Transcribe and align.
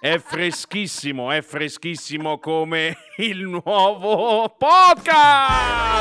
È 0.00 0.16
freschissimo, 0.16 1.30
è 1.30 1.42
freschissimo 1.42 2.38
come 2.38 2.96
il 3.18 3.42
nuovo 3.42 4.48
podcast! 4.56 6.00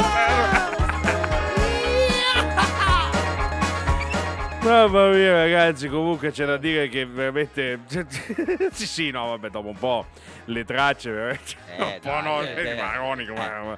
Mamma 4.70 5.10
mia 5.10 5.34
ragazzi, 5.34 5.88
comunque 5.88 6.30
c'è 6.30 6.46
da 6.46 6.58
dire 6.58 6.90
che 6.90 7.04
veramente... 7.04 7.80
sì 8.70 8.86
sì, 8.86 9.10
no, 9.10 9.26
vabbè, 9.30 9.50
dopo 9.50 9.70
un 9.70 9.80
po' 9.80 10.06
le 10.46 10.64
tracce 10.64 11.10
veramente... 11.10 11.56
Eh, 11.76 11.84
un 11.84 12.00
po' 12.00 12.22
no, 12.22 12.44
eh, 12.44 12.70
eh. 12.70 12.76
maronico, 12.76 13.34
ma- 13.34 13.78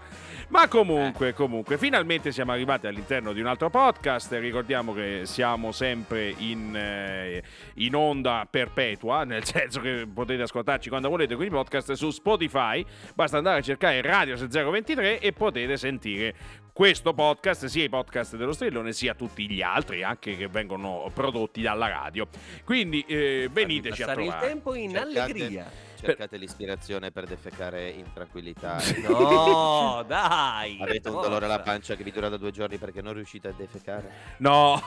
ma 0.51 0.67
comunque, 0.67 1.33
comunque, 1.33 1.77
finalmente 1.77 2.33
siamo 2.33 2.51
arrivati 2.51 2.85
all'interno 2.85 3.31
di 3.31 3.39
un 3.39 3.47
altro 3.47 3.69
podcast. 3.69 4.33
Ricordiamo 4.33 4.93
che 4.93 5.21
siamo 5.23 5.71
sempre 5.71 6.33
in, 6.39 6.75
eh, 6.75 7.41
in 7.75 7.95
onda 7.95 8.45
perpetua, 8.49 9.23
nel 9.23 9.45
senso 9.45 9.79
che 9.79 10.05
potete 10.13 10.41
ascoltarci 10.41 10.89
quando 10.89 11.07
volete 11.07 11.35
con 11.35 11.45
i 11.45 11.49
podcast 11.49 11.93
su 11.93 12.11
Spotify. 12.11 12.85
Basta 13.15 13.37
andare 13.37 13.59
a 13.59 13.61
cercare 13.61 14.01
Radio 14.01 14.35
023 14.35 15.19
e 15.19 15.31
potete 15.31 15.77
sentire 15.77 16.35
questo 16.73 17.13
podcast, 17.13 17.65
sia 17.65 17.83
i 17.83 17.89
podcast 17.89 18.35
dello 18.35 18.53
Strillone, 18.53 18.93
sia 18.93 19.13
tutti 19.13 19.49
gli 19.49 19.61
altri, 19.61 20.03
anche 20.03 20.35
che 20.37 20.47
vengono 20.47 21.09
prodotti 21.13 21.61
dalla 21.61 21.87
radio. 21.87 22.27
Quindi 22.63 23.01
eh, 23.07 23.49
veniteci 23.51 24.01
a 24.03 24.05
Passare 24.07 24.23
il 24.23 24.29
trovare. 24.29 24.47
tempo 24.51 24.73
in 24.75 24.91
Cercate- 24.91 25.19
allegria. 25.19 25.89
Cercate 26.01 26.37
l'ispirazione 26.37 27.11
per 27.11 27.25
defecare 27.27 27.87
in 27.89 28.05
tranquillità. 28.11 28.79
No, 29.07 30.03
dai. 30.07 30.79
Avete 30.81 31.09
un 31.09 31.21
dolore 31.21 31.45
alla 31.45 31.59
pancia 31.59 31.93
che 31.95 32.03
vi 32.03 32.11
dura 32.11 32.27
da 32.27 32.37
due 32.37 32.49
giorni 32.49 32.77
perché 32.79 33.03
non 33.03 33.13
riuscite 33.13 33.49
a 33.49 33.53
defecare? 33.55 34.09
No, 34.37 34.81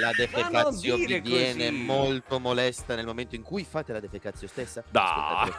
La 0.00 0.10
defecazione 0.16 1.20
vi 1.20 1.20
viene 1.20 1.66
così. 1.68 1.82
molto 1.82 2.40
molesta 2.40 2.96
nel 2.96 3.06
momento 3.06 3.36
in 3.36 3.42
cui 3.42 3.62
fate 3.64 3.92
la 3.92 4.00
defecazione 4.00 4.48
stessa. 4.48 4.82
Dai. 4.90 5.52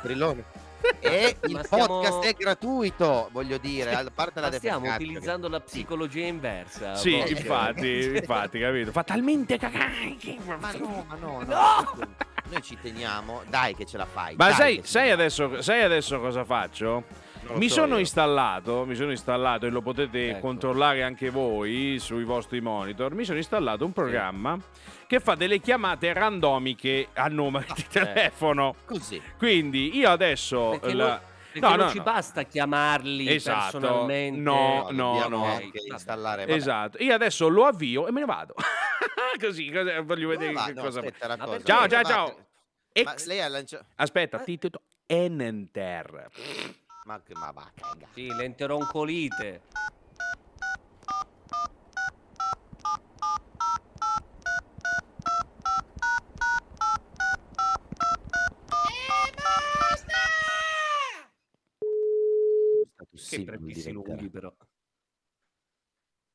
E 0.99 1.35
il 1.43 1.61
stiamo- 1.63 1.85
podcast 1.87 2.23
è 2.25 2.33
gratuito, 2.33 3.29
voglio 3.31 3.57
dire, 3.57 3.93
a 3.93 4.05
parte 4.13 4.39
la 4.39 4.51
stiamo 4.51 4.93
utilizzando 4.93 5.47
la 5.49 5.59
psicologia 5.59 6.25
inversa. 6.25 6.95
sì, 6.95 7.11
Volker. 7.11 7.37
infatti, 7.37 8.11
infatti, 8.17 8.59
capito? 8.59 8.91
Fa 8.91 9.03
talmente 9.03 9.57
cagare. 9.57 10.15
Ma 10.45 10.71
no, 10.73 11.05
ma 11.07 11.15
no, 11.15 11.43
no. 11.43 11.45
No! 11.45 12.07
Noi 12.49 12.61
ci 12.61 12.77
teniamo. 12.81 13.41
Dai 13.47 13.75
che 13.75 13.85
ce 13.85 13.97
la 13.97 14.05
fai. 14.05 14.35
Ma 14.37 14.45
dai 14.47 14.53
sai, 14.55 14.81
sai 14.83 15.11
adesso, 15.11 15.61
sai 15.61 15.81
adesso 15.83 16.19
cosa 16.19 16.45
faccio? 16.45 17.03
Mi 17.55 17.67
so 17.69 17.75
sono 17.81 17.97
installato, 17.97 18.85
mi 18.85 18.95
sono 18.95 19.11
installato 19.11 19.65
e 19.65 19.69
lo 19.69 19.81
potete 19.81 20.29
Ecco. 20.31 20.39
controllare 20.39 21.03
anche 21.03 21.29
voi 21.29 21.97
sui 21.99 22.23
vostri 22.23 22.61
monitor. 22.61 23.13
Mi 23.13 23.23
sono 23.23 23.37
installato 23.37 23.85
un 23.85 23.93
programma 23.93 24.57
che 25.07 25.19
fa 25.19 25.35
delle 25.35 25.59
chiamate 25.59 26.11
randomiche 26.13 27.07
a 27.13 27.27
numeri 27.27 27.65
di 27.75 27.85
telefono. 27.89 28.75
Così. 28.85 29.21
Quindi 29.37 29.95
io 29.97 30.09
adesso 30.09 30.77
Perché 30.79 30.93
No, 31.59 31.69
non 31.69 31.79
no, 31.85 31.89
ci 31.89 31.97
no. 31.97 32.03
basta 32.03 32.43
chiamarli 32.43 33.27
Esatto. 33.33 33.79
personalmente. 33.79 34.39
No, 34.39 34.87
no, 34.91 35.27
no. 35.27 35.45
anche 35.45 35.79
installare. 35.89 36.45
vabbè. 36.45 36.55
Esatto, 36.55 36.97
io 37.01 37.13
adesso 37.15 37.47
lo 37.47 37.65
avvio 37.65 38.05
e 38.07 38.11
me 38.11 38.19
ne 38.19 38.25
vado. 38.27 38.53
Così, 39.39 39.71
così, 39.71 39.91
voglio 40.03 40.27
vedere 40.29 40.53
va? 40.53 40.65
che 40.65 40.73
No, 40.73 40.81
cosa 40.83 40.99
aspetta, 40.99 41.27
racconta. 41.27 41.51
perché? 41.51 41.65
Ciao, 41.65 41.87
ciao, 41.87 42.03
ciao. 42.03 42.37
Ex- 42.91 43.25
lei 43.25 43.41
ha 43.41 43.47
lanciato. 43.47 43.85
Aspetta, 43.95 44.39
titolo 44.39 44.81
Enter. 45.07 46.29
Ma, 47.07 47.21
che- 47.23 47.33
ma 47.35 47.51
va, 47.51 47.71
caga. 47.73 48.05
Sì, 48.13 48.27
l'enteroncolite. 48.27 49.61
Che 63.29 63.43
prefissi 63.43 63.91
lunghi 63.91 64.29
però. 64.29 64.53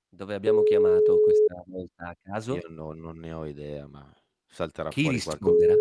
Dove 0.09 0.35
abbiamo 0.35 0.63
chiamato 0.63 1.21
questa 1.21 1.63
volta 1.67 2.09
a 2.09 2.17
caso? 2.21 2.55
Io 2.57 2.69
no- 2.69 2.93
non 2.93 3.19
ne 3.19 3.33
ho 3.33 3.47
idea, 3.47 3.87
ma 3.87 4.05
salterà 4.49 4.91
Chi 4.91 5.03
fuori 5.03 5.21
qualcosa. 5.23 5.51
risponderà? 5.51 5.75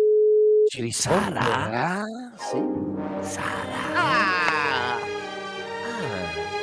Ci 0.68 0.80
risponderà? 0.80 2.04
Sì. 2.36 2.58
Sara. 3.26 3.94
Ah! 3.94 4.61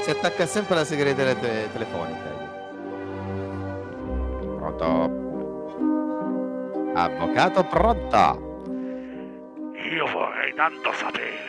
Si 0.02 0.09
attacca 0.09 0.46
sempre 0.46 0.75
alla 0.75 0.85
segreteria 0.85 1.35
te- 1.35 1.69
telefonica. 1.72 2.38
Pronto? 4.57 5.18
Avvocato 6.96 7.63
pronto? 7.66 8.47
Io 9.91 10.06
vorrei 10.07 10.53
tanto 10.53 10.91
sapere 10.94 11.47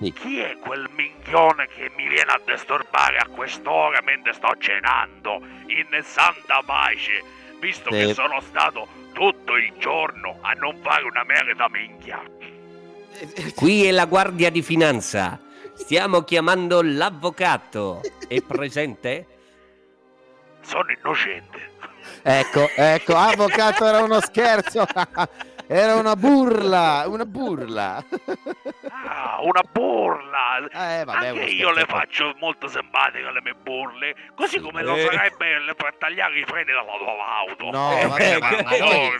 Sì. 0.00 0.12
chi 0.12 0.38
è 0.40 0.56
quel 0.58 0.88
minchione 0.94 1.66
che 1.68 1.90
mi 1.96 2.06
viene 2.08 2.30
a 2.32 2.40
disturbare 2.44 3.18
a 3.18 3.26
quest'ora 3.26 4.00
mentre 4.04 4.32
sto 4.32 4.54
cenando 4.58 5.40
in 5.66 5.86
santa 6.02 6.62
pace, 6.64 7.22
visto 7.60 7.90
Sì. 7.92 7.98
che 8.06 8.14
sono 8.14 8.40
stato 8.40 8.86
tutto 9.12 9.56
il 9.56 9.72
giorno 9.78 10.38
a 10.42 10.52
non 10.52 10.76
fare 10.82 11.04
una 11.04 11.24
merda 11.24 11.68
minchia. 11.68 12.22
Qui 13.56 13.84
è 13.86 13.90
la 13.90 14.04
Guardia 14.06 14.50
di 14.50 14.62
Finanza. 14.62 15.40
Stiamo 15.78 16.22
chiamando 16.22 16.80
l'avvocato. 16.82 18.00
È 18.26 18.40
presente? 18.42 19.26
Sono 20.60 20.90
innocente. 20.92 21.70
Ecco, 22.22 22.68
ecco, 22.76 23.14
avvocato 23.14 23.86
era 23.86 24.02
uno 24.02 24.20
scherzo. 24.20 24.84
Era 25.70 25.96
una 25.96 26.16
burla, 26.16 27.04
una 27.08 27.26
burla. 27.26 28.02
Ah, 28.88 29.38
una 29.42 29.60
burla. 29.70 30.66
Eh, 30.66 31.04
vabbè, 31.04 31.26
Anche 31.26 31.42
io 31.44 31.70
le 31.72 31.84
faccio 31.84 32.34
molto 32.38 32.68
simpatiche 32.68 33.30
le 33.30 33.42
mie 33.42 33.52
burle, 33.52 34.14
così 34.34 34.56
Sì. 34.56 34.60
come 34.62 34.82
lo 34.82 34.94
Eh. 34.96 35.00
farebbe 35.04 35.74
per 35.76 35.96
tagliare 35.98 36.38
i 36.38 36.44
freni 36.46 36.64
della 36.64 36.82
tua 36.84 37.36
auto. 37.36 37.70
No, 37.70 37.98
Eh, 37.98 38.06
vabbè, 38.06 38.38
ma, 38.38 38.50
ma 38.62 38.76
noi- 38.78 39.18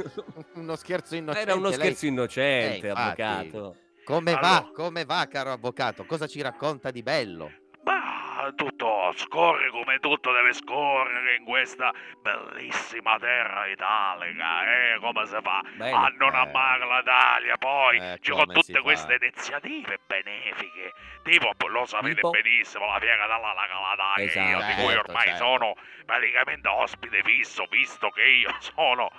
uno 0.54 0.76
scherzo 0.76 1.16
innocente. 1.16 1.50
Era 1.50 1.58
uno 1.58 1.68
lei- 1.68 1.78
scherzo 1.78 2.06
innocente, 2.06 2.86
Eh, 2.86 2.88
infatti. 2.88 3.20
avvocato. 3.22 3.76
Come 4.10 4.32
Allora- 4.32 4.48
va? 4.48 4.70
Come 4.74 5.04
va, 5.04 5.26
caro 5.30 5.52
avvocato? 5.52 6.04
Cosa 6.04 6.26
ci 6.26 6.42
racconta 6.42 6.90
di 6.90 7.02
bello? 7.02 7.52
Ma 7.84 8.52
tutto 8.56 9.12
scorre 9.16 9.70
come 9.70 9.98
tutto 9.98 10.32
deve 10.32 10.52
scorrere 10.52 11.36
in 11.36 11.44
questa 11.44 11.92
bellissima 12.22 13.16
terra 13.18 13.66
italica, 13.66 14.94
eh, 14.94 14.98
come 14.98 15.26
si 15.26 15.36
fa 15.42 15.60
Bene. 15.76 15.96
a 15.96 16.12
non 16.18 16.34
Eh. 16.34 16.38
amare 16.38 16.84
l'Italia 16.86 17.56
poi, 17.56 17.98
Eh, 17.98 18.18
ci 18.20 18.34
si 18.34 18.44
tutte 18.46 18.72
fa? 18.72 18.80
queste 18.82 19.18
iniziative 19.20 19.98
benefiche, 20.06 20.92
tipo 21.22 21.52
lo 21.68 21.84
sapete 21.86 22.14
Tipo? 22.14 22.30
benissimo, 22.30 22.86
la 22.86 22.98
fiera 22.98 23.26
della 23.26 23.66
Calatà, 23.68 24.12
che 24.16 24.22
io, 24.22 24.28
Esatto. 24.58 24.66
di 24.66 24.72
cui 24.74 24.92
Certo, 24.94 25.08
ormai 25.10 25.26
certo. 25.28 25.44
sono 25.44 25.74
praticamente 26.06 26.68
ospite 26.68 27.22
fisso, 27.22 27.66
visto 27.70 28.08
che 28.10 28.22
io 28.22 28.50
sono 28.60 29.10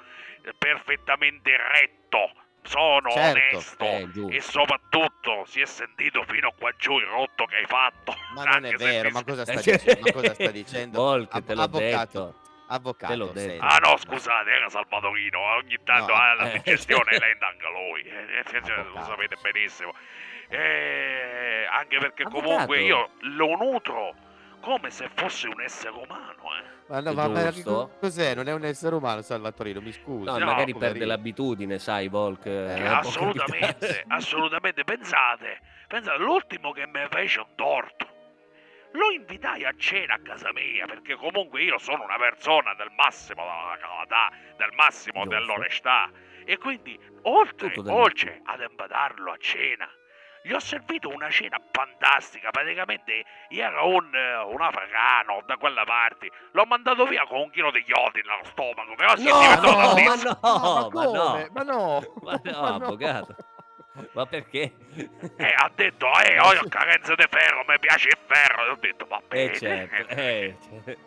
perfettamente 0.58 1.56
retto, 1.56 2.32
sono 2.64 3.10
Certo, 3.10 3.56
onesto 3.56 3.86
eh, 3.86 4.36
e 4.36 4.42
soprattutto 4.42 5.44
si 5.46 5.62
è 5.62 5.66
sentito 5.66 6.24
fino 6.28 6.52
qua 6.58 6.72
giù 6.78 6.98
il 7.00 7.06
rotto 7.06 7.46
che 7.46 7.56
hai 7.58 7.66
fatto. 7.66 8.16
Ma 8.36 8.44
non 8.44 8.66
è 8.66 8.72
vero, 8.76 9.08
mi- 9.08 9.14
ma 9.14 9.24
cosa 9.24 9.44
sta 9.46 9.54
Eh, 9.60 9.78
dicendo? 9.78 10.02
Ma 10.06 10.12
cosa 10.12 10.34
sta 10.34 10.52
dicendo? 10.52 11.02
Volk, 11.02 11.44
te 11.44 11.56
l'ho 11.56 11.62
avvocato, 11.64 12.26
detto. 12.26 12.36
avvocato. 12.68 13.34
Ah 13.60 13.78
no, 13.78 13.98
scusate, 13.98 14.50
era 14.52 14.70
Salvatorino, 14.70 15.40
ogni 15.40 15.78
tanto 15.84 16.14
No, 16.14 16.20
ha 16.20 16.34
la 16.36 16.52
eh. 16.52 16.58
digestione 16.60 17.18
lenta 17.18 17.48
anche 17.48 17.66
lui, 17.68 18.02
eh, 18.04 18.44
senso, 18.50 18.74
lo 18.76 18.82
Avvocato. 18.82 19.06
sapete 19.06 19.36
benissimo. 19.42 19.94
Eh, 20.50 21.66
anche 21.72 21.98
perché 21.98 22.24
Avvocato. 22.24 22.48
comunque 22.48 22.80
io 22.82 23.10
lo 23.22 23.56
nutro 23.56 24.16
come 24.62 24.90
se 24.90 25.10
fosse 25.14 25.48
un 25.48 25.62
essere 25.62 25.96
umano, 25.96 26.44
eh. 26.60 26.80
Ma 26.88 27.00
no, 27.00 27.14
ma, 27.14 27.28
ma 27.28 27.52
cos'è? 28.00 28.36
Non 28.36 28.48
è 28.48 28.54
un 28.54 28.66
essere 28.66 28.96
umano, 28.96 29.22
Salvatorino, 29.22 29.80
mi 29.82 29.92
scusi. 29.92 30.26
No, 30.26 30.38
No, 30.38 30.46
magari 30.46 30.74
perde 30.76 31.06
l'abitudine, 31.06 31.80
sai, 31.80 32.08
Volk. 32.10 32.46
Eh, 32.46 32.80
eh, 32.82 32.86
assolutamente, 32.86 34.04
assolutamente. 34.08 34.84
Pensate, 34.84 35.62
pensate, 35.88 36.18
l'ultimo 36.18 36.72
che 36.72 36.86
mi 36.88 37.06
fece 37.10 37.40
un 37.40 37.56
torto. 37.56 38.08
Lo 38.92 39.10
invitai 39.12 39.64
a 39.64 39.74
cena 39.78 40.16
a 40.16 40.20
casa 40.22 40.52
mia 40.52 40.86
perché 40.86 41.16
comunque 41.16 41.64
io 41.64 41.78
sono 41.78 42.04
una 42.04 42.18
persona 42.18 42.74
del 42.74 42.92
massimo 42.98 43.42
della 43.42 43.78
calatà, 43.80 44.36
del 44.58 44.72
massimo 44.76 45.24
Giusto. 45.24 45.38
dell'onestà 45.38 46.12
e 46.44 46.58
quindi 46.58 47.00
oltre, 47.22 47.72
oltre 47.86 48.42
ad 48.44 48.60
invitarlo 48.60 49.32
a 49.32 49.38
cena 49.38 49.88
gli 50.44 50.54
ho 50.54 50.60
servito 50.60 51.10
una 51.10 51.30
cena 51.30 51.58
fantastica, 51.72 52.50
praticamente 52.50 53.24
era 53.50 53.84
un, 53.84 54.10
eh, 54.14 54.38
un 54.38 54.62
africano 54.62 55.42
da 55.46 55.56
quelle 55.58 55.84
parti, 55.86 56.30
l'ho 56.52 56.66
mandato 56.66 57.06
via 57.06 57.26
con 57.26 57.40
un 57.42 57.50
chilo 57.52 57.72
di 57.72 57.84
iodi 57.86 58.22
nello 58.26 58.44
stomaco, 58.46 58.96
però 58.96 59.16
si 59.16 59.28
è 59.28 59.32
No, 59.32 59.40
diventato 59.40 59.72
no, 59.72 59.94
ma 59.94 60.16
no, 60.16 60.90
ma 60.90 60.90
ma 60.92 61.04
no. 61.04 61.50
Ma 61.52 61.64
no, 61.64 62.04
Ma 62.24 62.40
no, 62.44 62.66
avvocato. 62.76 63.36
Ma 64.14 64.26
perché? 64.26 64.74
Eh, 65.36 65.54
ha 65.56 65.70
detto, 65.76 66.08
eh, 66.24 66.40
ho 66.40 66.54
carenza 66.70 67.14
di 67.14 67.26
ferro, 67.30 67.64
mi 67.68 67.78
piace 67.80 68.08
il 68.08 68.18
ferro. 68.26 68.66
E 68.66 68.70
ho 68.70 68.78
detto, 68.80 69.06
va 69.06 69.22
bene. 69.28 69.52
Eh, 69.52 69.58
certo. 69.58 70.08
Eh, 70.14 70.58
c- 70.86 70.98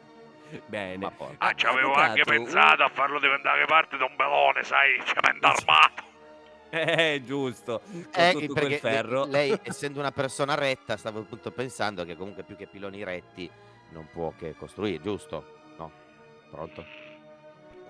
Bene. 0.66 0.98
Ma 0.98 1.10
poi- 1.10 1.34
Ah, 1.38 1.52
ci 1.54 1.66
avevo 1.66 1.94
anche 1.94 2.22
pensato 2.22 2.84
a 2.84 2.88
farlo 2.88 3.18
diventare 3.18 3.64
parte 3.64 3.96
di 3.96 4.02
un 4.02 4.14
belone, 4.14 4.62
sai, 4.62 5.02
cemento 5.04 5.46
armato. 5.48 6.04
Eh, 6.74 7.22
giusto. 7.24 7.80
Con 7.84 8.06
Eh, 8.14 8.32
tutto 8.32 8.52
perché 8.54 8.78
ferro. 8.78 9.24
lei, 9.26 9.56
essendo 9.62 10.00
una 10.00 10.10
persona 10.12 10.54
retta, 10.54 10.96
stavo 10.96 11.20
appunto 11.20 11.50
pensando 11.52 12.04
che 12.04 12.16
comunque 12.16 12.42
più 12.42 12.56
che 12.56 12.66
piloni 12.66 13.04
retti 13.04 13.48
non 13.90 14.08
può 14.12 14.32
che 14.38 14.54
costruire, 14.56 15.00
giusto? 15.00 15.44
No? 15.78 15.90
Pronto? 16.50 16.84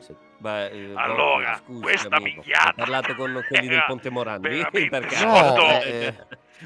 Se- 0.01 0.15
Beh, 0.39 0.69
eh, 0.71 0.93
Allora, 0.95 1.55
scusi, 1.65 1.81
questa 1.81 2.09
amico, 2.17 2.41
minchiata 2.43 2.69
Hai 2.69 2.75
parlato 2.75 3.15
con 3.15 3.45
quelli 3.49 3.69
del 3.69 3.85
Ponte 3.87 4.11
Morandi? 4.11 4.49
veramente 4.71 4.89
Per 4.91 5.07
caso? 5.07 5.25
No, 5.27 5.35
sotto- 5.47 5.83
eh, 5.87 6.15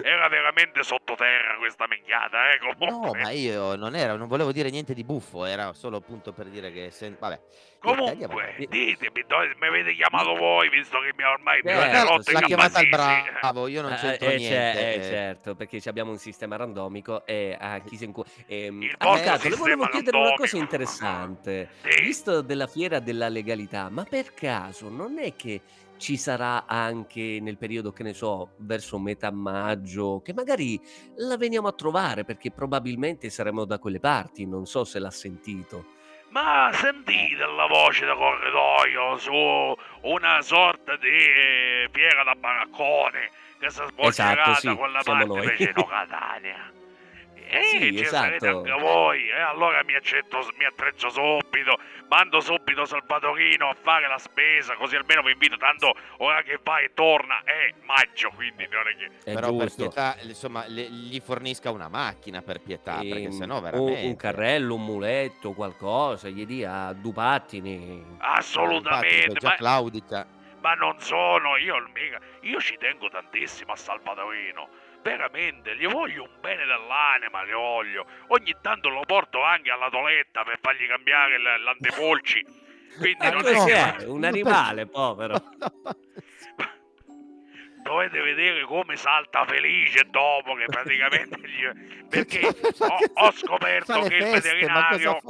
Era 0.02 0.28
veramente 0.28 0.82
sottoterra 0.82 1.56
questa 1.58 1.86
minchiata, 1.88 2.50
eh, 2.50 2.58
No, 2.86 3.10
ma 3.14 3.30
io 3.30 3.74
non 3.74 3.96
era, 3.96 4.14
non 4.16 4.28
volevo 4.28 4.52
dire 4.52 4.70
niente 4.70 4.94
di 4.94 5.02
buffo, 5.02 5.44
era 5.44 5.72
solo 5.72 5.96
appunto 5.96 6.32
per 6.32 6.46
dire 6.46 6.70
che 6.72 6.90
se... 6.90 7.14
vabbè. 7.18 7.40
Comunque, 7.80 8.54
ditemi, 8.68 9.24
dove 9.28 9.54
mi 9.60 9.66
avete 9.68 9.94
chiamato 9.94 10.34
voi, 10.34 10.68
visto 10.68 10.98
che 10.98 11.12
mi 11.16 11.22
ormai 11.22 11.60
mi 11.62 11.70
Eh, 11.70 11.74
avete 11.74 11.90
certo, 11.94 12.08
rotto 12.16 12.30
i 12.30 12.32
l'ha 12.34 12.40
chiamata 12.40 12.80
il 12.80 12.88
capasisi. 12.88 13.30
bravo, 13.40 13.66
io 13.68 13.82
non 13.82 13.92
Eh, 13.92 13.96
c'entro 13.96 14.28
eh, 14.28 14.36
niente. 14.36 14.94
eh, 14.94 14.98
eh. 14.98 15.02
certo, 15.04 15.54
perché 15.54 15.80
ci 15.80 15.88
abbiamo 15.88 16.10
un 16.10 16.18
sistema 16.18 16.56
randomico 16.56 17.24
e 17.24 17.56
a 17.58 17.78
chi 17.78 17.96
se 17.96 18.04
incu- 18.06 18.26
ehm, 18.46 18.82
Il 18.82 18.96
vostro 18.98 19.08
Avvocato, 19.10 19.48
le 19.48 19.56
volevo 19.56 19.86
chiedere 19.86 20.16
una 20.16 20.34
cosa 20.34 20.56
randomico. 20.56 20.56
interessante. 20.74 21.68
Sì. 21.82 22.02
Visto 22.02 22.40
della 22.42 22.66
fiera 22.66 22.98
della 22.98 23.28
legalità, 23.28 23.88
ma 23.90 24.04
per 24.04 24.34
caso 24.34 24.88
non 24.88 25.18
è 25.20 25.34
che 25.36 25.60
ci 25.98 26.16
sarà 26.16 26.64
anche 26.66 27.38
nel 27.42 27.58
periodo, 27.58 27.92
che 27.92 28.02
ne 28.02 28.14
so, 28.14 28.52
verso 28.58 28.98
metà 28.98 29.30
maggio, 29.30 30.20
che 30.24 30.32
magari 30.32 30.80
la 31.16 31.36
veniamo 31.36 31.68
a 31.68 31.72
trovare 31.72 32.24
perché 32.24 32.50
probabilmente 32.50 33.28
saremo 33.28 33.64
da 33.64 33.78
quelle 33.78 34.00
parti, 34.00 34.46
non 34.46 34.64
so 34.64 34.84
se 34.84 34.98
l'ha 34.98 35.10
sentito. 35.10 35.96
Ma 36.30 36.70
sentite 36.74 37.44
la 37.44 37.66
voce 37.66 38.04
da 38.04 38.14
corridoio 38.14 39.16
su 39.18 39.32
una 40.02 40.42
sorta 40.42 40.96
di 40.96 41.88
fiera 41.90 42.22
da 42.22 42.34
baraccone 42.34 43.30
che 43.58 43.70
si 43.70 43.82
svolgerà 43.88 44.32
Esatto, 44.32 44.50
da 44.50 44.54
sì, 44.56 44.74
quella 44.76 45.00
siamo 45.02 45.26
parte 45.26 45.46
noi. 45.46 45.56
vicino 45.56 45.84
Catania. 45.88 46.72
E 47.50 47.62
Sì, 47.62 47.96
ci 47.96 48.04
sarete 48.04 48.46
esatto. 48.46 48.58
anche 48.58 48.72
voi, 48.72 49.28
e 49.28 49.40
allora 49.40 49.82
mi, 49.84 49.94
accetto, 49.94 50.46
mi 50.58 50.64
attrezzo 50.66 51.08
subito, 51.08 51.78
mando 52.08 52.40
subito 52.40 52.84
Salvatorino 52.84 53.68
a 53.70 53.74
fare 53.74 54.06
la 54.06 54.18
spesa, 54.18 54.74
così 54.74 54.96
almeno 54.96 55.22
vi 55.22 55.32
invito, 55.32 55.56
tanto 55.56 55.94
ora 56.18 56.42
che 56.42 56.58
va 56.62 56.80
e 56.80 56.90
torna 56.92 57.40
è 57.44 57.72
maggio, 57.84 58.30
quindi 58.34 58.68
non 58.70 58.86
è 58.86 58.96
che... 58.96 59.30
È 59.30 59.34
Però 59.34 59.54
per 59.56 59.66
giusto. 59.68 59.82
pietà, 59.84 60.16
insomma, 60.22 60.64
le- 60.66 60.90
gli 60.90 61.18
fornisca 61.20 61.70
una 61.70 61.88
macchina 61.88 62.42
per 62.42 62.60
pietà, 62.60 62.96
perché 62.96 63.22
Ehm, 63.24 63.30
sennò 63.30 63.56
un- 63.56 63.62
veramente... 63.62 64.06
un 64.06 64.16
carrello, 64.16 64.74
un 64.74 64.84
muletto, 64.84 65.52
qualcosa, 65.52 66.28
gli 66.28 66.44
dia 66.44 66.92
due 66.92 67.12
pattini. 67.14 68.04
Assolutamente, 68.18 69.16
Infatti, 69.16 69.38
già 69.38 69.48
ma, 69.48 69.54
Claudica... 69.54 70.26
ma 70.60 70.74
non 70.74 70.98
sono 71.00 71.56
io 71.56 71.76
mica. 71.94 72.18
Io 72.42 72.60
ci 72.60 72.76
tengo 72.78 73.08
tantissimo 73.08 73.72
a 73.72 73.76
Salvatorino. 73.76 74.68
Veramente, 75.02 75.76
gli 75.76 75.86
voglio 75.86 76.24
un 76.24 76.40
bene 76.40 76.64
dell'anima, 76.64 77.44
gli 77.44 77.52
voglio. 77.52 78.06
Ogni 78.28 78.54
tanto 78.60 78.88
lo 78.88 79.02
porto 79.06 79.42
anche 79.42 79.70
alla 79.70 79.88
toletta 79.88 80.42
per 80.44 80.58
fargli 80.60 80.86
cambiare 80.86 81.38
l- 81.38 81.62
l'antepolci. 81.62 82.44
Quindi 82.98 83.16
Ma 83.26 83.30
non 83.30 83.46
è 83.46 83.64
che... 83.96 84.04
Un 84.04 84.24
animale, 84.24 84.86
povero. 84.86 85.40
Dovete 87.82 88.20
vedere 88.20 88.64
come 88.64 88.96
salta 88.96 89.44
felice 89.46 90.04
dopo 90.10 90.54
che 90.54 90.64
praticamente 90.66 91.38
gli... 91.40 91.64
Perché 92.08 92.46
ho, 92.46 92.98
ho 93.14 93.30
scoperto 93.32 94.00
che 94.02 94.16
il 94.16 94.24
veterinario... 94.30 95.20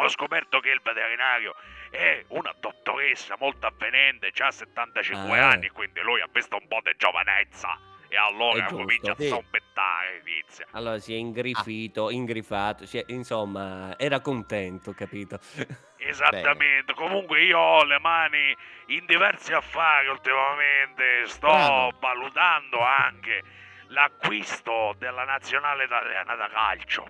Ho 0.00 0.08
scoperto 0.08 0.60
che 0.60 0.70
il 0.70 0.80
veterinario 0.82 1.54
è 1.90 2.24
una 2.28 2.54
dottoressa 2.60 3.36
molto 3.40 3.66
avvenente, 3.66 4.30
ha 4.38 4.50
75 4.50 5.38
Ah. 5.38 5.48
anni, 5.50 5.68
quindi 5.70 6.00
lui 6.02 6.20
ha 6.20 6.28
visto 6.32 6.56
un 6.56 6.68
po' 6.68 6.80
di 6.84 6.92
giovanezza. 6.96 7.76
E 8.08 8.16
allora 8.16 8.60
giusto. 8.60 8.76
comincia 8.76 9.12
a 9.12 9.16
Sì. 9.18 9.28
zombettare, 9.28 10.22
inizia. 10.26 10.66
Allora 10.72 10.98
si 10.98 11.12
è 11.14 11.16
ingriffito, 11.16 12.10
ingrifato, 12.10 12.86
si 12.86 12.98
è- 12.98 13.04
insomma, 13.08 13.98
era 13.98 14.20
contento, 14.20 14.92
capito? 14.94 15.38
Esattamente. 15.98 16.94
Comunque 16.94 17.42
io 17.42 17.58
ho 17.58 17.84
le 17.84 17.98
mani 17.98 18.56
in 18.86 19.04
diversi 19.06 19.52
affari 19.52 20.08
ultimamente. 20.08 21.26
Sto 21.26 21.48
Bravo. 21.48 21.92
valutando 22.00 22.80
anche 22.80 23.42
l'acquisto 23.88 24.94
della 24.98 25.24
nazionale 25.24 25.84
italiana 25.84 26.34
da 26.34 26.48
calcio. 26.48 27.04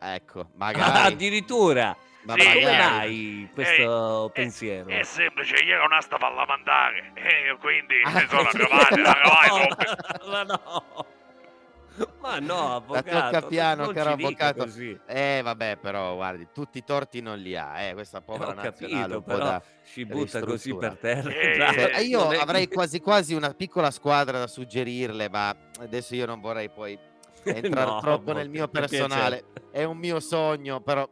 Ecco, 0.00 0.40
Ah, 0.40 0.46
magari... 0.56 1.12
addirittura! 1.12 1.96
Ma 2.24 2.34
Sì, 2.38 2.44
come 2.46 2.60
magari- 2.64 2.78
mai 2.96 3.50
questo 3.54 4.26
Eh, 4.28 4.30
pensiero? 4.32 4.88
È 4.88 5.02
semplice, 5.02 5.54
ieri 5.56 5.80
ho 5.80 5.84
una 5.86 6.00
sta 6.00 6.16
parlamentare 6.16 7.12
e 7.14 7.56
quindi 7.60 7.94
Ah, 8.04 8.10
mi 8.12 8.26
sono 8.28 8.48
sì. 8.50 8.56
cavate, 8.58 9.00
la 9.00 9.12
cavai 9.22 9.68
ma 10.30 10.42
no! 10.42 11.06
Ma 12.20 12.40
no, 12.40 12.56
La 12.68 12.74
avvocato, 12.74 13.08
tocca 13.36 13.42
piano, 13.46 13.86
caro 13.92 14.10
avvocato. 14.14 14.64
così. 14.64 14.98
Eh, 15.06 15.42
vabbè, 15.44 15.76
però, 15.76 16.16
guardi, 16.16 16.48
tutti 16.52 16.78
i 16.78 16.82
torti 16.84 17.20
non 17.20 17.38
li 17.38 17.56
ha, 17.56 17.78
eh, 17.82 17.92
questa 17.92 18.20
povera 18.20 18.50
Ho 18.50 18.54
nazionale 18.54 19.00
capito, 19.02 19.16
un 19.18 19.22
po' 19.22 19.32
però 19.32 19.44
da... 19.44 19.62
ci 19.92 20.04
butta 20.04 20.40
così 20.40 20.74
per 20.74 20.96
terra. 20.96 21.30
Eh. 21.30 21.54
Cioè, 21.56 21.98
io 22.00 22.24
Non 22.24 22.34
è- 22.34 22.38
avrei 22.38 22.66
quasi 22.66 22.98
quasi 23.00 23.34
una 23.34 23.54
piccola 23.54 23.92
squadra 23.92 24.38
da 24.40 24.48
suggerirle, 24.48 25.28
ma 25.28 25.54
adesso 25.78 26.16
io 26.16 26.26
non 26.26 26.40
vorrei 26.40 26.68
poi 26.68 26.98
entrare 27.50 27.90
No, 27.90 28.00
troppo 28.00 28.32
nel 28.32 28.48
mio 28.48 28.68
per 28.68 28.88
personale. 28.88 29.44
È 29.70 29.82
un 29.84 29.96
mio 29.98 30.20
sogno, 30.20 30.80
però 30.80 31.08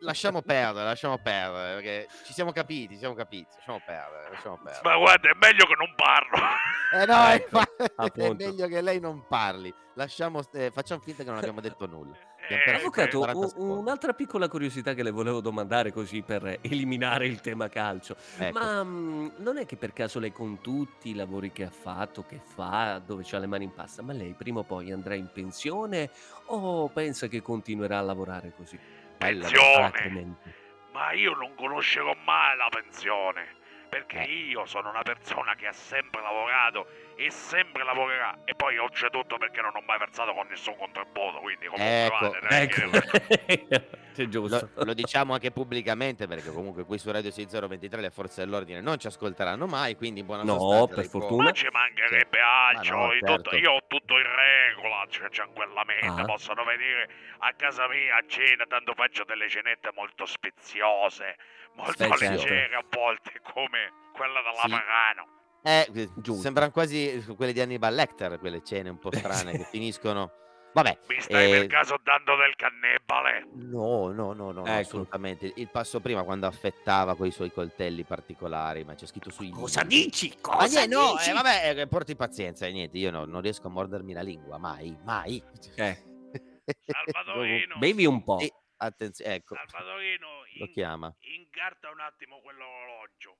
lasciamo 0.00 0.42
perdere, 0.42 0.84
lasciamo 0.84 1.18
perdere, 1.18 1.74
perché 1.74 2.08
ci 2.24 2.32
siamo 2.32 2.50
capiti, 2.52 2.94
ci 2.94 2.98
siamo 2.98 3.14
capiti, 3.14 3.46
lasciamo 3.54 3.80
perdere, 3.84 4.30
lasciamo 4.30 4.56
perdere. 4.56 4.80
Ma 4.82 4.96
guarda, 4.96 5.30
è 5.30 5.34
meglio 5.40 5.66
che 5.66 5.74
non 5.76 5.94
parlo. 5.94 6.38
Eh 6.92 7.06
no, 7.06 7.24
è, 7.24 7.34
Ecco, 7.34 7.60
è 7.60 7.92
appunto. 7.94 8.44
meglio 8.44 8.66
che 8.66 8.80
lei 8.80 8.98
non 8.98 9.24
parli. 9.28 9.72
Lasciamo, 9.94 10.40
eh, 10.54 10.72
facciamo 10.72 11.00
finta 11.00 11.22
che 11.22 11.28
non 11.28 11.38
abbiamo 11.38 11.60
detto 11.60 11.86
nulla. 11.86 12.16
Eh, 12.54 12.62
perso 12.64 12.80
Avvocato, 12.80 13.18
40 13.18 13.38
un- 13.40 13.48
secondi. 13.48 13.78
un'altra 13.80 14.12
piccola 14.12 14.48
curiosità 14.48 14.94
che 14.94 15.02
le 15.02 15.10
volevo 15.10 15.40
domandare 15.40 15.92
così 15.92 16.22
per 16.22 16.58
eliminare 16.60 17.26
il 17.26 17.40
tema 17.40 17.68
calcio. 17.68 18.16
Ecco. 18.38 18.58
Ma 18.58 18.82
mm, 18.82 19.28
non 19.36 19.58
è 19.58 19.66
che 19.66 19.76
per 19.76 19.92
caso 19.92 20.18
lei 20.18 20.32
con 20.32 20.60
tutti 20.60 21.10
i 21.10 21.14
lavori 21.14 21.52
che 21.52 21.64
ha 21.64 21.70
fatto, 21.70 22.24
che 22.26 22.40
fa, 22.42 23.00
dove 23.04 23.22
c'ha 23.24 23.38
le 23.38 23.46
mani 23.46 23.64
in 23.64 23.74
pasta, 23.74 24.02
ma 24.02 24.12
lei 24.12 24.34
prima 24.36 24.60
o 24.60 24.64
poi 24.64 24.90
andrà 24.92 25.14
in 25.14 25.28
pensione 25.32 26.10
o 26.46 26.88
pensa 26.88 27.28
che 27.28 27.42
continuerà 27.42 27.98
a 27.98 28.02
lavorare 28.02 28.52
così? 28.56 28.78
Bella 29.18 29.40
Pensione. 29.48 29.74
Alacremente. 29.76 30.54
Ma 30.92 31.12
io 31.12 31.34
non 31.34 31.54
conoscerò 31.54 32.14
mai 32.24 32.56
la 32.56 32.68
pensione. 32.70 33.58
Perché 33.90 34.20
Eh. 34.20 34.30
io 34.32 34.64
sono 34.66 34.88
una 34.88 35.02
persona 35.02 35.54
che 35.56 35.66
ha 35.66 35.72
sempre 35.72 36.22
lavorato 36.22 36.86
e 37.16 37.28
sempre 37.30 37.82
lavorerà. 37.84 38.38
E 38.44 38.54
poi 38.54 38.78
oltretutto 38.78 39.36
perché 39.36 39.60
non 39.60 39.72
ho 39.74 39.82
mai 39.84 39.98
versato 39.98 40.32
con 40.32 40.46
nessun 40.48 40.76
contributo. 40.76 41.40
Quindi 41.40 41.66
comunque 41.66 42.06
Ecco, 42.06 42.30
che- 42.30 42.62
Ecco, 42.62 43.86
c'è 44.12 44.24
Lo, 44.24 44.28
giusto. 44.28 44.70
lo 44.74 44.94
diciamo 44.94 45.32
anche 45.34 45.50
pubblicamente 45.50 46.26
perché 46.26 46.50
comunque 46.50 46.84
qui 46.84 46.98
su 46.98 47.10
Radio 47.10 47.30
6023 47.30 48.00
le 48.00 48.10
forze 48.10 48.44
dell'ordine 48.44 48.80
non 48.80 48.98
ci 48.98 49.06
ascolteranno 49.06 49.66
mai, 49.66 49.96
quindi 49.96 50.20
in 50.20 50.26
buona 50.26 50.42
No, 50.42 50.86
per 50.86 51.06
fortuna. 51.06 51.44
Ma 51.44 51.52
ci 51.52 51.68
mancherebbe 51.70 52.38
altro. 52.40 52.96
Ma 52.96 53.06
no, 53.06 53.12
certo. 53.12 53.56
io 53.56 53.72
ho 53.72 53.80
tutto 53.86 54.14
in 54.18 54.26
regola, 54.26 55.06
cioè 55.08 55.28
tranquillamente. 55.28 56.20
Ah. 56.20 56.24
Possono 56.24 56.64
venire 56.64 57.08
a 57.38 57.52
casa 57.54 57.88
mia 57.88 58.16
a 58.16 58.24
cena, 58.26 58.64
tanto 58.66 58.94
faccio 58.94 59.24
delle 59.24 59.48
cenette 59.48 59.90
molto 59.94 60.26
speziose, 60.26 61.36
molto 61.74 62.08
Beh, 62.08 62.16
certo. 62.16 62.24
leggere 62.24 62.74
a 62.74 62.84
volte, 62.88 63.40
come 63.42 63.92
quella 64.12 64.40
dell'Amerano. 64.42 65.38
Eh, 65.62 66.08
Giusto. 66.16 66.40
sembrano 66.42 66.70
quasi 66.70 67.22
quelle 67.36 67.52
di 67.52 67.60
Hannibal 67.60 67.94
Lecter, 67.94 68.38
quelle 68.38 68.62
cene 68.62 68.88
un 68.88 68.98
po' 68.98 69.10
strane 69.12 69.52
che 69.58 69.64
finiscono... 69.64 70.32
Vabbè, 70.72 70.98
Mi 71.08 71.20
stai 71.20 71.46
Eh, 71.52 71.58
per 71.58 71.66
caso 71.66 71.98
dando 72.02 72.36
del 72.36 72.54
cannibale? 72.54 73.44
no, 73.54 74.12
no, 74.12 74.32
no, 74.32 74.52
no, 74.52 74.64
Ecco. 74.66 74.78
assolutamente. 74.78 75.52
Il 75.56 75.68
passo 75.68 76.00
prima 76.00 76.22
quando 76.22 76.46
affettava 76.46 77.16
con 77.16 77.26
i 77.26 77.32
suoi 77.32 77.50
coltelli 77.50 78.04
particolari, 78.04 78.84
ma 78.84 78.94
c'è 78.94 79.06
scritto 79.06 79.30
sui... 79.30 79.50
Cosa 79.50 79.82
dici? 79.82 80.32
Cosa 80.40 80.84
niente, 80.86 80.94
no, 80.94 81.16
dici? 81.16 81.30
eh, 81.30 81.32
vabbè, 81.32 81.78
eh, 81.80 81.86
porti 81.88 82.14
pazienza, 82.14 82.66
eh, 82.66 82.72
niente, 82.72 82.98
io 82.98 83.10
no- 83.10 83.24
non 83.24 83.40
riesco 83.40 83.66
a 83.66 83.70
mordermi 83.70 84.12
la 84.12 84.22
lingua, 84.22 84.58
mai, 84.58 84.96
mai. 85.02 85.42
Eh, 85.74 85.96
Salvatorino, 86.86 87.76
bevi 87.78 88.06
un 88.06 88.22
po'. 88.22 88.38
Sì, 88.38 88.52
attenzione, 88.76 89.34
ecco, 89.34 89.56
Salvatorino, 89.56 90.26
lo 90.58 90.64
in- 90.66 90.70
chiama, 90.72 91.12
incarta 91.36 91.90
un 91.90 91.98
attimo 92.00 92.40
quell'orologio. 92.40 93.38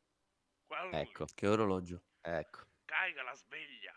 Quello- 0.66 0.96
ecco, 0.96 1.26
Che 1.32 1.46
orologio. 1.46 2.02
ecco. 2.22 2.60
Carica 2.84 3.22
la 3.22 3.34
sveglia 3.34 3.94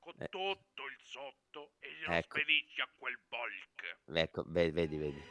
con 0.00 0.14
Eh. 0.18 0.28
tutto 0.28 0.82
il 0.86 0.96
sotto 1.02 1.70
e 1.78 1.88
glielo 1.92 2.12
Ecco. 2.14 2.38
spedisci 2.38 2.80
a 2.80 2.88
quel 2.98 3.18
Volk. 3.28 4.18
Ecco, 4.18 4.44
ve- 4.48 4.72
vedi, 4.72 4.96
vedi. 4.96 5.22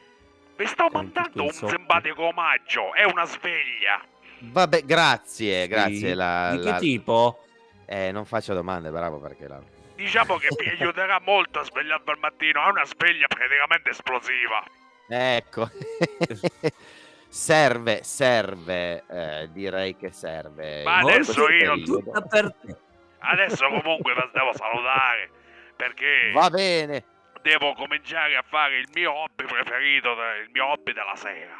Vi 0.56 0.66
sto 0.66 0.88
Con 0.90 1.02
mandando 1.04 1.44
un 1.44 1.52
simpatico 1.52 2.24
omaggio, 2.28 2.94
è 2.94 3.04
una 3.04 3.26
sveglia. 3.26 4.02
Vabbè, 4.40 4.84
grazie, 4.84 5.64
Sì. 5.64 5.68
grazie. 5.68 6.14
La, 6.14 6.52
Di 6.52 6.60
che 6.64 6.70
la- 6.70 6.78
tipo? 6.80 7.44
eh, 7.86 8.12
non 8.12 8.26
faccio 8.26 8.54
domande, 8.54 8.90
bravo 8.92 9.20
perché 9.20 9.48
la... 9.48 9.62
Diciamo 9.96 10.38
che 10.38 10.48
mi 10.58 10.68
aiuterà 10.70 11.20
molto 11.20 11.60
a 11.60 11.64
svegliarmi 11.64 12.10
al 12.12 12.20
mattino, 12.20 12.64
è 12.66 12.70
una 12.70 12.86
sveglia 12.86 13.28
praticamente 13.28 13.90
esplosiva. 13.90 14.64
Ecco. 15.10 15.70
serve, 17.28 18.04
serve, 18.04 19.04
eh, 19.08 19.50
direi 19.52 19.96
che 19.98 20.12
serve. 20.12 20.84
Ma 20.84 20.98
adesso 21.00 21.50
io-. 21.50 21.82
Tutta 21.84 22.22
per 22.22 22.54
te. 22.54 22.78
Adesso 23.20 23.68
comunque 23.68 24.14
vi 24.14 24.30
devo 24.34 24.54
salutare 24.54 25.30
perché 25.76 26.32
Va 26.34 26.50
bene. 26.50 27.06
devo 27.42 27.74
cominciare 27.74 28.36
a 28.36 28.44
fare 28.48 28.78
il 28.78 28.88
mio 28.94 29.14
hobby 29.14 29.46
preferito, 29.46 30.12
il 30.12 30.50
mio 30.52 30.66
hobby 30.68 30.94
della 30.94 31.16
sera. 31.16 31.58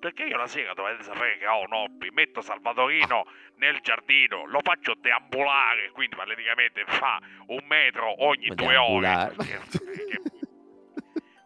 Perché 0.00 0.24
io 0.24 0.36
la 0.36 0.46
sera 0.46 0.74
dovete 0.74 1.02
sapere 1.02 1.38
che 1.38 1.46
ho 1.46 1.60
un 1.62 1.72
hobby, 1.72 2.10
metto 2.10 2.42
Salvatorino 2.42 3.24
nel 3.56 3.78
giardino, 3.80 4.44
lo 4.46 4.60
faccio 4.62 4.94
deambulare, 4.98 5.90
quindi 5.92 6.14
praticamente 6.14 6.84
fa 6.86 7.18
un 7.46 7.60
metro 7.66 8.22
ogni 8.24 8.48
Ma 8.48 8.54
due 8.54 8.76
ore. 8.76 9.00
deambulare? 9.06 9.62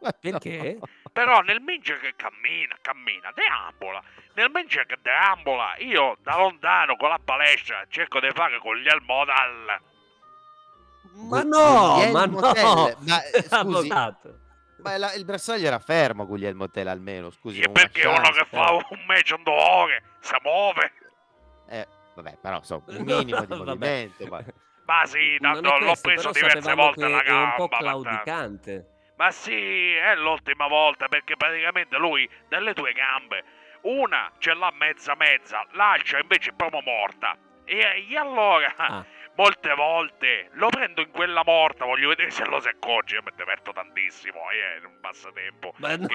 No. 0.01 0.11
Perché? 0.21 0.79
Però 1.19 1.41
nel 1.41 1.61
mentre 1.61 1.99
che 1.99 2.15
cammina, 2.15 2.77
cammina, 2.81 3.33
deambola. 3.35 4.01
Nel 4.35 4.51
mentre 4.53 4.87
che 4.87 4.99
deambola, 5.03 5.75
io 5.79 6.17
da 6.23 6.37
lontano 6.37 6.95
con 6.95 7.09
la 7.09 7.19
palestra 7.19 7.85
cerco 7.89 8.21
di 8.21 8.31
fare 8.33 8.61
con 8.61 8.77
gli 8.77 8.85
Dal. 8.87 9.81
Ma 11.29 11.43
no, 11.43 11.95
Guglielmo 11.95 12.19
ma 12.19 12.25
no. 12.27 12.53
Tell, 12.53 12.97
ma, 13.01 13.23
eh, 13.25 13.43
scusi, 13.51 13.89
ma 13.89 14.97
la- 14.97 15.13
il 15.15 15.25
bersaglio 15.25 15.67
era 15.67 15.81
fermo 15.81 16.25
Guglielmo 16.25 16.71
Tell 16.71 16.87
almeno, 16.87 17.31
scusi. 17.31 17.63
E 17.63 17.69
perché 17.69 18.07
uno 18.07 18.21
chance, 18.21 18.39
che 18.39 18.47
fa 18.57 18.71
un 18.75 19.05
match 19.09 19.31
in 19.37 19.43
due 19.43 19.61
ore 19.61 20.03
si 20.21 20.37
muove? 20.45 20.93
Eh, 21.69 21.87
vabbè, 22.15 22.39
però 22.41 22.59
insomma, 22.59 22.85
un 22.87 23.03
minimo 23.03 23.45
di 23.45 23.57
movimento. 23.59 24.25
ma- 24.29 24.45
Ma 24.85 25.05
sì, 25.05 25.37
Non 25.41 25.55
tanto 25.55 25.79
l'ho 25.79 25.85
questo, 25.87 26.09
preso 26.11 26.31
però 26.31 26.47
diverse 26.47 26.75
volte 26.75 27.01
che 27.07 27.09
la 27.09 27.23
è 27.25 27.31
un 27.33 27.55
po' 27.57 27.67
gamba. 27.67 27.79
claudicante. 27.79 28.87
Ma 29.19 29.33
sì, 29.33 29.95
è 29.95 30.15
l'ultima 30.15 30.69
volta 30.69 31.09
perché 31.09 31.37
praticamente 31.37 31.97
lui 31.99 32.29
delle 32.49 32.73
due 32.73 32.93
gambe, 32.93 33.43
una 33.83 34.31
ce 34.39 34.55
l'ha 34.55 34.71
mezza 34.73 35.17
mezza, 35.17 35.67
l'altra 35.73 36.21
invece 36.21 36.51
è 36.51 36.53
proprio 36.55 36.83
morta. 36.83 37.37
E, 37.65 38.07
e 38.09 38.17
allora, 38.17 38.73
Ah. 38.77 39.05
Molte 39.39 39.73
volte 39.75 40.49
lo 40.55 40.69
prendo 40.69 41.01
in 41.01 41.11
quella 41.13 41.43
morta, 41.45 41.85
voglio 41.85 42.09
vedere 42.09 42.31
se 42.31 42.45
lo 42.45 42.61
si 42.61 42.67
accorge, 42.69 43.15
io 43.15 43.23
mi 43.25 43.31
diverto 43.37 43.73
tantissimo, 43.73 44.39
eh, 44.51 44.83
è 44.83 44.85
un 44.85 44.99
passatempo. 45.01 45.75
Ma 45.77 45.95
no, 45.95 46.07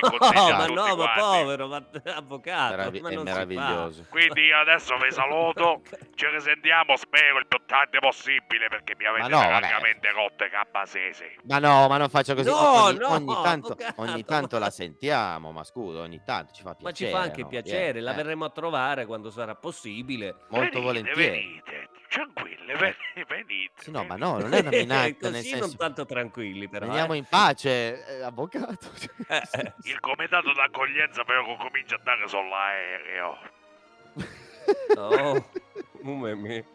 ma 0.52 0.66
no, 0.68 0.96
ma 0.98 1.12
povero, 1.16 1.68
ma 1.68 1.82
avvocato, 2.16 2.76
meravi- 2.76 3.00
ma 3.00 3.10
è 3.10 3.18
meraviglioso. 3.18 4.06
Quindi 4.10 4.42
io 4.42 4.58
adesso 4.60 4.98
vi 4.98 5.12
saluto, 5.12 5.82
ci 6.16 6.28
risentiamo, 6.28 6.98
spero 6.98 7.40
il 7.40 7.48
più 7.48 7.60
tardi 7.66 7.98
possibile 8.00 8.68
perché 8.68 8.94
mi 8.98 9.06
avete 9.06 9.30
no, 9.30 9.38
vabbè. 9.38 9.60
veramente 9.62 10.12
rotto 10.12 10.44
i. 10.44 11.38
Ma 11.44 11.60
no, 11.60 11.88
ma 11.88 11.98
non 11.98 12.10
faccia 12.10 12.36
così. 12.36 12.50
No, 12.50 12.84
ogni, 12.84 12.98
no, 12.98 13.10
ogni 13.10 13.34
tanto, 13.42 13.78
ogni 13.96 14.26
tanto 14.26 14.58
ma- 14.58 14.66
la 14.66 14.70
sentiamo, 14.70 15.52
ma 15.54 15.64
scusa, 15.64 16.00
ogni 16.02 16.22
tanto 16.26 16.52
ci 16.54 16.62
fa 16.62 16.76
piacere. 16.76 16.84
Ma 16.84 16.92
ci 16.94 17.08
fa 17.08 17.20
anche 17.20 17.42
no? 17.44 17.48
piacere, 17.48 18.00
Eh, 18.00 18.02
la 18.02 18.12
eh, 18.12 18.16
verremo 18.16 18.44
a 18.44 18.50
trovare 18.50 19.06
quando 19.06 19.30
sarà 19.32 19.56
possibile. 19.56 20.36
Molto 20.50 20.58
venite, 20.58 20.80
volentieri. 20.82 21.30
venite, 21.30 21.83
tranquille, 22.66 22.96
venite, 23.16 23.26
venite. 23.28 23.72
Sì, 23.82 23.92
no, 23.92 24.04
ma 24.04 24.16
no, 24.16 24.40
non 24.40 24.54
è 24.54 24.60
una 24.60 24.70
minaccia, 24.76 25.30
nel 25.30 25.42
senso... 25.44 25.66
non 25.66 25.76
tanto 25.78 26.06
tranquilli 26.06 26.68
però. 26.68 26.86
Veniamo 26.88 27.14
eh. 27.14 27.18
in 27.18 27.26
pace, 27.26 28.06
eh, 28.20 28.22
avvocato. 28.24 28.90
Eh, 29.28 29.42
eh. 29.52 29.74
Il 29.84 30.00
comitato 30.00 30.52
d'accoglienza 30.54 31.24
però 31.24 31.44
comincia 31.58 31.96
a 31.96 32.00
dare 32.04 32.28
sull'aereo. 32.28 33.38
No, 34.96 35.46
come 36.04 36.36
me. 36.36 36.66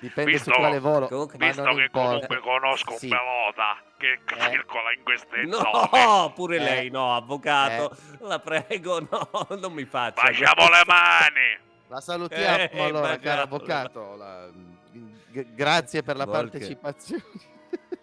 Dipende 0.00 0.30
Visto- 0.32 0.50
su 0.52 0.58
quale 0.58 0.78
volo. 0.78 1.08
Comunque- 1.08 1.36
Visto 1.38 1.62
non 1.62 1.76
che 1.76 1.82
importa. 1.82 2.08
comunque 2.26 2.38
conosco 2.40 2.96
Sì. 2.96 3.04
un 3.04 3.10
pelota 3.10 3.76
che 3.98 4.12
Eh. 4.12 4.50
circola 4.50 4.92
in 4.94 5.02
queste 5.02 5.46
zone. 5.50 5.70
No, 5.92 6.32
pure 6.34 6.56
Eh. 6.56 6.60
lei, 6.60 6.90
no, 6.90 7.14
avvocato. 7.14 7.94
La 8.20 8.38
prego, 8.38 8.98
no, 9.00 9.28
non 9.58 9.72
mi 9.74 9.84
faccia. 9.84 10.22
Facciamo 10.22 10.70
le 10.70 10.82
mani. 10.86 11.68
La 11.88 12.00
salutiamo 12.00 12.56
Eh, 12.56 12.82
allora, 12.82 13.18
caro 13.18 13.42
avvocato. 13.42 14.16
la- 14.16 14.48
g- 15.30 15.54
grazie 15.54 16.02
per 16.02 16.16
la 16.16 16.24
Volker. 16.24 16.50
partecipazione. 16.50 17.22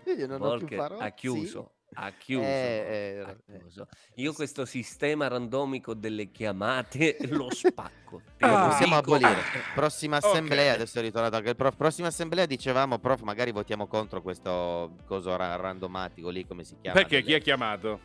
Io 0.17 0.27
non 0.27 0.41
ho 0.41 0.49
più 0.57 0.59
Volker 0.67 0.77
parole. 0.77 1.03
ha 1.03 1.07
Sì. 1.07 1.13
chiuso. 1.15 1.71
Ha 1.99 2.11
chiuso, 2.11 2.45
Eh, 2.45 3.23
ha 3.25 3.29
eh, 3.31 3.57
chiuso. 3.59 3.87
Io 4.15 4.33
questo 4.33 4.65
sistema 4.65 5.27
randomico 5.27 5.93
delle 5.93 6.31
chiamate 6.31 7.17
lo 7.31 7.47
spacco. 7.49 8.21
lo 8.37 8.47
possiamo 8.67 8.99
dico. 9.01 9.15
abolire. 9.15 9.41
Prossima 9.73 10.17
assemblea, 10.17 10.73
adesso 10.73 10.99
è 10.99 11.01
ritornato 11.01 11.37
anche 11.37 11.49
il 11.49 11.55
prof. 11.55 11.75
Prossima 11.75 12.07
assemblea 12.09 12.45
dicevamo, 12.45 12.99
prof, 12.99 13.21
magari 13.21 13.51
votiamo 13.51 13.87
contro 13.87 14.21
questo 14.21 14.97
coso 15.05 15.35
ra- 15.37 15.55
randomatico 15.55 16.29
lì, 16.29 16.45
come 16.45 16.63
si 16.65 16.75
chiama? 16.79 16.99
Perché 16.99 17.19
chi 17.21 17.27
Delle- 17.27 17.37
ha 17.37 17.39
chiamato? 17.39 17.99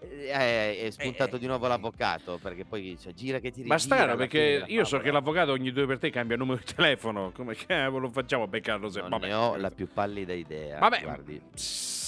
Eh, 0.00 0.86
è 0.86 0.90
spuntato 0.90 1.36
Eh, 1.36 1.38
di 1.38 1.46
nuovo 1.46 1.66
l'avvocato, 1.66 2.38
perché 2.40 2.64
poi 2.64 2.96
cioè, 3.00 3.12
gira 3.12 3.38
che 3.38 3.50
ti 3.50 3.56
rigira. 3.62 3.74
Ma 3.74 3.78
strano 3.80 4.16
perché 4.16 4.64
io 4.66 4.84
so 4.84 4.98
che 4.98 5.10
l'avvocato 5.10 5.52
ogni 5.52 5.72
due 5.72 5.86
per 5.86 5.98
te 5.98 6.10
cambia 6.10 6.36
numero 6.36 6.60
di 6.64 6.72
telefono. 6.74 7.32
Come 7.34 7.54
cavolo 7.54 8.10
facciamo 8.10 8.44
a 8.44 8.46
beccarlo 8.46 8.88
se 8.88 9.00
Non 9.00 9.10
vabbè. 9.10 9.26
ne 9.26 9.34
ho 9.34 9.56
la 9.56 9.70
più 9.70 9.88
pallida 9.92 10.32
idea. 10.32 10.78
Vabbè, 10.78 11.00
guardi. 11.02 11.40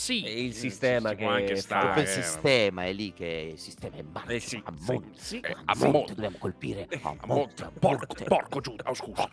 Sì, 0.09 0.23
È 0.23 0.31
il 0.31 0.55
sistema 0.55 1.13
che 1.15 1.27
anche 1.27 1.57
stare. 1.57 2.01
Il 2.01 2.07
eh. 2.09 2.11
sistema 2.11 2.87
è 2.87 2.93
lì 2.95 3.13
che 3.13 3.51
il 3.53 3.59
sistema 3.59 3.97
è 3.97 4.03
marcia. 4.11 4.33
Eh 4.33 4.41
sì, 4.41 4.59
a 4.65 4.73
monte, 4.87 5.09
sì, 5.17 5.39
a 5.45 5.51
a 5.67 5.75
monte, 5.75 5.87
monte. 5.99 6.15
dobbiamo 6.15 6.37
colpire 6.39 6.89
a 7.03 7.09
A 7.11 7.27
monte, 7.27 7.63
a 7.65 7.71
Porco, 7.79 8.07
monte. 8.09 8.25
porco 8.25 8.61
Giuda, 8.61 8.85
oh, 8.87 8.95
scusa. 8.95 9.29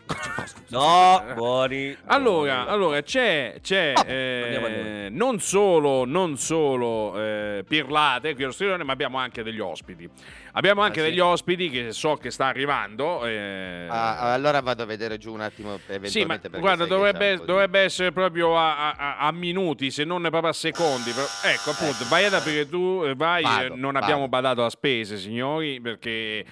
No, 0.68 1.24
buoni. 1.34 1.96
Allora, 2.08 2.56
buoni. 2.56 2.70
allora 2.72 3.02
c'è, 3.04 3.56
c'è 3.62 3.94
Oh, 3.96 4.04
eh, 4.06 5.08
non 5.12 5.40
solo, 5.40 6.04
non 6.04 6.38
solo 6.38 7.18
eh, 7.22 7.64
pirlate 7.66 8.34
qui 8.34 8.44
allo 8.44 8.52
studio, 8.52 8.78
ma 8.84 8.92
abbiamo 8.92 9.18
anche 9.18 9.44
degli 9.44 9.60
ospiti. 9.62 10.10
Abbiamo 10.58 10.82
anche 10.82 11.00
Ah, 11.02 11.04
sì? 11.04 11.10
degli 11.10 11.20
ospiti 11.20 11.70
che 11.70 11.92
so 11.94 12.16
che 12.16 12.32
sta 12.32 12.46
arrivando. 12.48 13.26
eh, 13.26 13.88
Ah, 13.90 14.34
allora 14.34 14.62
vado 14.62 14.84
a 14.84 14.86
vedere 14.86 15.18
giù 15.18 15.34
un 15.34 15.42
attimo 15.42 15.80
eventualmente 15.88 16.10
Sì, 16.10 16.26
ma 16.26 16.60
guarda, 16.60 16.86
dovrebbe, 16.86 17.38
dovrebbe 17.44 17.80
essere 17.80 18.12
proprio 18.12 18.58
a, 18.58 18.92
a- 18.92 19.18
a 19.18 19.32
minuti, 19.32 19.92
se 19.92 20.04
non 20.06 20.22
proprio 20.22 20.48
a 20.50 20.54
secondi. 20.72 21.12
Però- 21.12 21.28
Ecco, 21.44 21.70
appunto, 21.72 22.06
vai 22.10 22.26
ad 22.26 22.34
aprire 22.34 22.68
tu, 22.68 23.04
eh, 23.06 23.16
vai. 23.16 23.42
eh, 23.42 23.46
Vado, 23.46 23.76
non 23.76 23.92
vado. 23.94 24.06
abbiamo 24.06 24.28
badato 24.28 24.64
a 24.66 24.70
spese, 24.70 25.18
signori, 25.18 25.80
perché. 25.82 26.46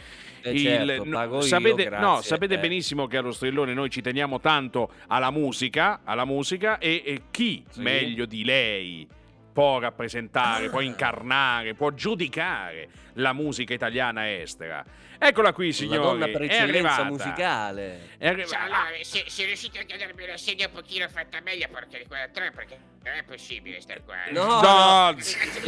Eh 0.46 0.58
certo, 0.58 1.06
no, 1.06 1.12
pago 1.12 1.36
io, 1.38 1.42
sapete, 1.44 1.88
no, 1.90 2.22
sapete 2.22 2.56
eh. 2.56 2.60
benissimo 2.60 3.08
che 3.08 3.16
allo 3.16 3.32
strillone 3.32 3.74
noi 3.74 3.90
ci 3.90 4.02
teniamo 4.02 4.42
tanto 4.42 4.90
alla 5.08 5.32
musica, 5.32 6.02
alla 6.04 6.26
musica 6.26 6.80
e, 6.80 7.02
e 7.06 7.22
chi 7.32 7.64
Sì. 7.70 7.80
meglio 7.80 8.26
di 8.26 8.44
lei 8.44 9.08
può 9.54 9.80
rappresentare, 9.80 10.66
Ah. 10.66 10.70
può 10.70 10.82
incarnare, 10.82 11.74
può 11.76 11.92
giudicare 11.92 12.90
la 13.14 13.32
musica 13.34 13.74
italiana 13.74 14.30
estera. 14.34 14.84
Eccola 15.20 15.54
qui, 15.54 15.68
La 15.68 15.74
signori. 15.74 16.02
donna 16.02 16.26
per 16.28 16.42
eccellenza 16.42 16.90
arrivata. 16.96 17.04
musicale. 17.06 18.00
È 18.18 18.28
arri- 18.28 18.46
Cioè, 18.48 18.60
allora, 18.60 18.88
se, 19.04 19.24
se 19.28 19.46
riuscite 19.46 19.80
a 19.80 19.84
chiedermi 19.84 20.24
una 20.24 20.36
sedia 20.36 20.66
un 20.68 20.74
pochino 20.74 21.08
fatta 21.08 21.40
meglio 21.42 21.68
perché 21.72 22.00
di 22.00 22.06
quella 22.08 22.28
tre, 22.28 22.52
perché 22.52 22.78
non 23.04 23.14
è 23.14 23.24
possibile 23.24 23.80
star 23.80 24.04
qua. 24.04 24.26
eh. 24.26 24.32
No, 24.32 24.60
No, 24.60 25.16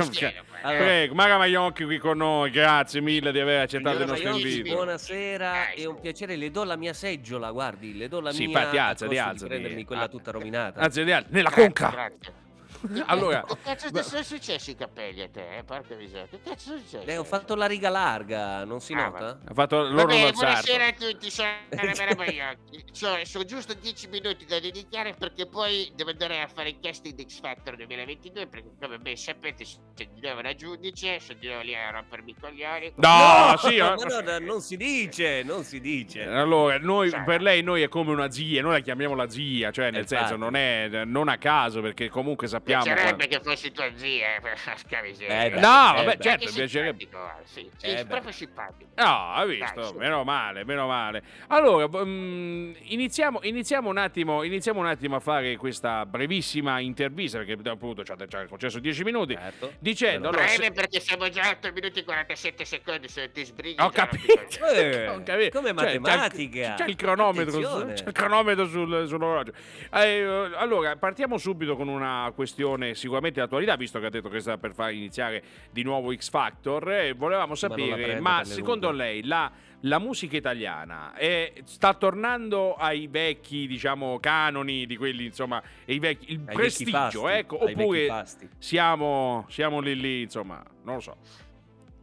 chiedo 0.10 0.44
qua? 0.50 0.58
Allora, 0.64 0.84
Prego, 0.84 1.14
Maga 1.14 1.38
Magliocchi 1.38 1.86
qui 1.86 1.98
con 2.00 2.18
noi, 2.18 2.50
grazie 2.50 3.00
mille 3.00 3.32
di 3.32 3.40
aver 3.40 3.62
accettato 3.62 4.02
il 4.02 4.08
nostro 4.08 4.30
Maiocchi, 4.32 4.58
invito. 4.58 4.76
buonasera, 4.76 5.52
Dai, 5.52 5.84
è 5.84 5.86
un 5.86 6.00
piacere. 6.02 6.36
Le 6.36 6.52
do 6.52 6.64
la 6.66 6.76
mia 6.76 6.94
seggiola, 6.94 7.52
guardi, 7.52 7.96
le 7.96 8.08
do 8.10 8.20
la 8.20 8.32
Sì, 8.32 8.48
mia. 8.48 8.58
infatti, 8.58 8.78
a 8.78 8.88
alzati, 8.88 9.06
costo 9.06 9.08
di 9.14 9.18
alzati. 9.20 9.50
prendermi 9.52 9.86
quella 9.86 10.02
Ah, 10.04 10.08
tutta 10.10 10.32
rovinata. 10.32 10.82
Anzi, 10.82 11.04
di 11.04 11.12
altri, 11.14 11.32
nella 11.34 11.50
Grazie, 11.50 11.64
conca. 11.64 11.90
grazie. 11.92 12.44
Allora, 13.08 13.44
Che 13.44 13.56
cazzo 13.64 13.92
ti 13.92 14.04
sono 14.04 14.24
successi 14.24 14.72
i 14.72 14.76
capelli 14.76 15.22
a 15.22 15.30
te? 15.30 15.58
Eh? 15.58 15.64
Porca 15.64 15.96
miseria. 15.96 16.28
Che 16.28 16.40
cazzo 16.44 16.68
sono 16.70 16.80
successo? 16.80 17.08
Eh, 17.08 17.18
ho 17.18 17.24
fatto 17.24 17.56
la 17.56 17.66
riga 17.66 17.90
larga, 17.90 18.64
non 18.66 18.80
si 18.82 18.94
Ah, 18.94 19.06
nota? 19.10 19.40
ha 19.46 19.54
fatto 19.54 19.82
loro 19.84 20.08
Vabbè, 20.08 20.32
buonasera 20.32 20.88
a 20.88 20.92
tutti, 20.94 21.30
sono 21.30 21.50
Maiocchi. 22.18 22.84
Sono, 22.92 23.24
sono 23.26 23.44
giusto 23.46 23.74
10 23.74 24.08
minuti 24.10 24.46
da 24.46 24.60
dedicare 24.60 25.14
perché 25.18 25.48
poi 25.48 25.92
devo 25.96 26.12
andare 26.12 26.42
a 26.42 26.48
fare 26.48 26.70
il 26.70 26.80
casting 26.82 27.14
di 27.16 27.26
X 27.28 27.40
Factor 27.40 27.76
2022 27.76 28.48
perché 28.48 28.70
come 28.80 28.98
ben 29.00 29.16
sapete 29.16 29.66
sono 29.66 29.84
di 29.96 30.08
nuovo 30.22 30.40
una 30.40 30.56
giudice, 30.56 31.20
sono 31.20 31.38
di 31.40 31.48
nuovo 31.48 31.62
lì 31.64 31.76
a 31.76 31.92
rompermi 31.92 32.32
i 32.32 32.36
coglioni. 32.40 32.94
No, 32.96 33.56
sì, 33.58 33.78
ma 33.80 33.94
eh. 33.96 34.06
no, 34.06 34.20
no, 34.22 34.40
non 34.40 34.62
si 34.62 34.78
dice, 34.78 35.44
non 35.44 35.64
si 35.64 35.80
dice. 35.80 36.24
Allora, 36.24 36.78
noi, 36.80 37.10
Cioè. 37.10 37.24
per 37.24 37.42
lei 37.42 37.62
noi 37.64 37.82
è 37.82 37.88
come 37.88 38.12
una 38.12 38.30
zia, 38.32 38.62
noi 38.62 38.74
la 38.74 38.80
chiamiamo 38.80 39.16
la 39.16 39.30
zia, 39.30 39.72
cioè 39.72 39.92
nel 39.92 40.02
Infatti. 40.02 40.20
senso 40.22 40.36
non 40.38 40.56
è 40.56 41.04
non 41.06 41.28
a 41.28 41.38
caso 41.38 41.82
perché 41.82 42.10
comunque 42.10 42.48
sappiamo... 42.48 42.75
Piacerebbe 42.84 43.28
quando- 43.28 43.28
che 43.28 43.40
fossi 43.44 43.72
tua 43.72 43.90
zia, 43.96 44.36
eh, 44.36 44.40
porca 44.42 45.02
miseria. 45.02 45.44
Eh, 45.46 45.50
beh, 45.52 45.60
No, 45.60 45.68
eh, 45.68 45.94
vabbè, 46.04 46.06
beh. 46.18 46.24
certo, 46.24 46.46
Anche 46.46 46.56
piacerebbe. 46.56 47.08
Sì, 47.44 47.70
sì, 47.78 47.86
Eh, 47.88 48.06
proprio 48.06 48.32
simpatico. 48.32 48.90
No, 48.96 49.34
hai 49.34 49.48
visto? 49.58 49.82
Dai, 49.82 49.94
meno 49.98 50.24
male, 50.24 50.64
meno 50.66 50.88
male. 50.88 51.24
Allora, 51.48 51.88
mm, 52.04 52.74
iniziamo, 52.84 53.40
iniziamo, 53.44 53.90
un 53.90 53.98
attimo, 53.98 54.44
iniziamo 54.44 54.80
un 54.80 54.88
attimo 54.88 55.16
a 55.16 55.20
fare 55.20 55.56
questa 55.58 56.06
brevissima 56.06 56.80
intervista, 56.80 57.38
perché 57.40 57.58
appunto 57.70 58.04
ci 58.04 58.12
ha 58.12 58.16
ci 58.28 58.36
ha 58.36 58.48
concesso 58.48 58.80
10 58.80 59.04
minuti, 59.04 59.34
Certo. 59.36 59.74
dicendo... 59.80 60.30
Allora, 60.30 60.44
Breve 60.46 60.64
se- 60.66 60.72
perché 60.72 61.00
siamo 61.00 61.30
già 61.30 61.44
a 61.44 61.50
8 61.52 61.72
minuti 61.74 62.00
e 62.00 62.04
47 62.04 62.66
secondi, 62.66 63.08
se 63.10 63.32
ti 63.32 63.44
sbrighi... 63.46 63.82
Ho 63.82 63.90
capito. 63.90 64.34
Eh, 64.76 65.08
Ho 65.10 65.22
capito. 65.24 65.60
come 65.60 65.74
Cioè, 65.74 65.86
c'è 65.86 65.94
il- 65.94 66.00
matematica. 66.02 66.74
C'è 66.76 66.86
il 66.88 66.96
cronometro, 66.96 67.60
c'è 67.94 68.06
il 68.08 68.12
cronometro 68.14 68.66
sul- 68.68 69.08
sull'orologio. 69.08 69.52
Eh, 69.94 70.50
allora, 70.56 70.96
partiamo 70.96 71.38
subito 71.38 71.76
con 71.76 71.88
una 71.88 72.32
questione 72.34 72.65
questione 72.66 72.96
sicuramente 72.96 73.40
d'attualità, 73.40 73.76
visto 73.76 74.00
che 74.00 74.08
ha 74.08 74.10
detto 74.10 74.30
che 74.30 74.40
sta 74.40 74.58
per 74.58 74.74
far 74.74 74.92
iniziare 74.92 75.44
di 75.72 75.84
nuovo 75.84 76.14
X 76.14 76.30
Factor, 76.30 76.92
e 76.92 77.14
volevamo 77.14 77.56
sapere, 77.56 78.20
ma 78.20 78.40
le 78.40 78.46
secondo 78.46 78.90
lunghe. 78.90 79.04
lei 79.04 79.24
la, 79.24 79.52
la 79.82 80.00
musica 80.00 80.36
italiana 80.36 81.14
è- 81.14 81.54
sta 81.64 81.94
tornando 81.94 82.74
ai 82.74 83.08
vecchi, 83.08 83.68
diciamo, 83.68 84.20
canoni 84.20 84.86
di 84.86 84.98
quelli, 84.98 85.26
insomma, 85.26 85.62
i 85.86 86.00
vecchi, 86.00 86.32
il 86.32 86.42
Ai 86.46 86.56
prestigio, 86.56 87.22
fasti, 87.22 87.38
ecco, 87.38 87.64
oppure 87.64 88.26
siamo, 88.58 89.46
siamo 89.50 89.80
lì 89.80 89.96
lì, 89.96 90.22
insomma, 90.24 90.64
non 90.84 90.96
lo 90.96 91.02
so. 91.02 91.18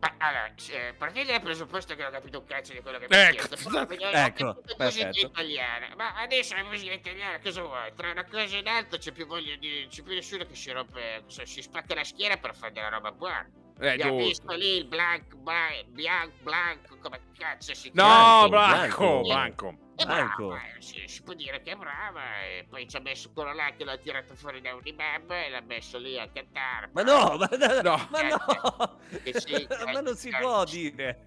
Ma 0.02 0.14
allora, 0.18 0.52
eh, 0.70 0.94
partendo 0.98 1.30
dal 1.30 1.40
presupposto 1.40 1.94
che 1.94 2.04
ho 2.04 2.10
capito 2.10 2.40
un 2.40 2.44
cazzo 2.44 2.72
di 2.72 2.80
quello 2.80 2.98
che 2.98 3.06
mi 3.08 3.14
Ecco, 3.14 3.42
hai 3.44 3.46
chiesto, 3.46 3.54
ecco, 3.88 4.16
anche 4.16 4.42
la 4.42 4.54
musica 4.56 4.74
perfetto. 4.76 5.26
italiana. 5.26 5.88
Ma 5.96 6.14
adesso 6.16 6.54
la 6.56 6.64
musica 6.64 6.92
italiana 6.92 7.38
cosa 7.38 7.62
vuoi? 7.62 7.92
Tra 7.94 8.10
una 8.10 8.24
cosa 8.24 8.56
e 8.56 8.62
l'altra 8.62 8.98
c'è 8.98 9.12
più 9.12 9.26
voglia 9.26 9.54
di. 9.54 9.86
c'è 9.88 10.02
più 10.02 10.12
nessuno 10.14 10.44
che 10.44 10.56
si 10.56 10.72
rompe. 10.72 11.22
si 11.28 11.62
spacca 11.62 11.94
la 11.94 12.02
schiena 12.02 12.36
per 12.36 12.56
fare 12.56 12.72
della 12.72 12.88
roba 12.88 13.12
buona. 13.12 13.48
Eh, 13.78 13.90
Abbiamo 13.90 14.18
giusto. 14.18 14.26
visto 14.28 14.52
lì 14.54 14.76
il 14.78 14.86
Blanc, 14.86 15.34
Blanc, 15.36 15.84
Bianco, 15.86 16.34
Blanco, 16.42 16.98
come 17.00 17.20
cazzo 17.38 17.72
si 17.72 17.90
No, 17.94 18.46
Blanco, 18.48 18.48
Blanco, 18.48 19.20
Blanco. 19.22 19.76
È 19.94 20.04
brava, 20.04 20.56
eh, 20.56 20.80
sì, 20.80 21.02
si 21.06 21.22
può 21.22 21.34
dire 21.34 21.62
che 21.62 21.72
è 21.72 21.76
brava 21.76 22.40
e 22.44 22.66
poi 22.68 22.88
ci 22.88 22.96
ha 22.96 23.00
messo 23.00 23.30
quello 23.32 23.52
là 23.52 23.70
che 23.76 23.84
l'ha 23.84 23.96
tirato 23.98 24.34
fuori 24.34 24.60
da 24.60 24.74
un 24.74 24.80
imam 24.84 25.30
e 25.30 25.50
l'ha 25.50 25.60
messo 25.60 25.98
lì 25.98 26.18
a 26.18 26.28
cantare. 26.32 26.90
Ma 26.92 27.02
no, 27.02 27.36
ma 27.36 27.48
No. 27.82 28.08
ma 28.10 28.22
no, 28.28 28.98
Che 29.22 29.40
sì, 29.40 29.66
ma 29.92 30.00
non 30.00 30.16
si 30.16 30.30
può 30.30 30.64
dire. 30.64 31.26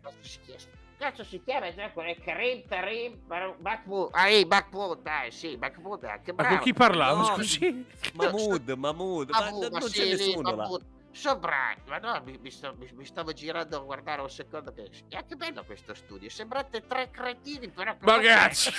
Cazzo 0.98 1.24
si 1.24 1.44
chiama? 1.44 1.70
Si 1.70 1.76
già 1.76 1.92
è 1.94 2.18
Karim 2.24 2.66
Tarim 2.68 3.20
Bar- 3.26 3.58
Mahmoud. 3.60 4.10
Ah, 4.14 4.30
ehi, 4.30 4.46
Mahmoud, 4.46 5.02
dai, 5.02 5.30
sì, 5.30 5.58
Mahmoud, 5.58 6.04
eh, 6.04 6.22
che 6.24 6.32
Ma 6.32 6.44
bravo. 6.44 6.56
con 6.56 6.64
chi 6.64 6.74
parlava? 6.74 7.20
No. 7.20 7.36
Scusi. 7.36 7.86
Mahmood, 8.14 8.70
Mahmood, 8.70 9.30
ma 9.30 9.40
Mahmoud, 9.42 9.62
non 9.64 9.72
ma 9.74 9.80
c'è 9.80 9.88
sì, 9.90 10.04
lì, 10.04 10.10
nessuno 10.10 10.56
là. 10.56 10.80
Bravi, 11.40 11.82
ma 11.88 11.98
no, 12.00 12.22
mi, 12.26 12.38
mi 12.42 12.52
sto- 12.52 12.76
mi- 12.78 12.90
mi 12.94 13.06
stavo 13.06 13.32
girando 13.32 13.78
a 13.78 13.80
guardare 13.80 14.22
un 14.22 14.30
secondo 14.30 14.74
che... 14.74 14.90
Ah, 15.16 15.24
che 15.24 15.36
bello 15.36 15.64
questo 15.64 15.94
studio, 15.94 16.30
sembrate 16.30 16.86
tre 16.86 17.10
cretini, 17.10 17.70
però... 17.70 17.96
Ma 18.02 18.16
come 18.16 18.28
cazzo. 18.28 18.72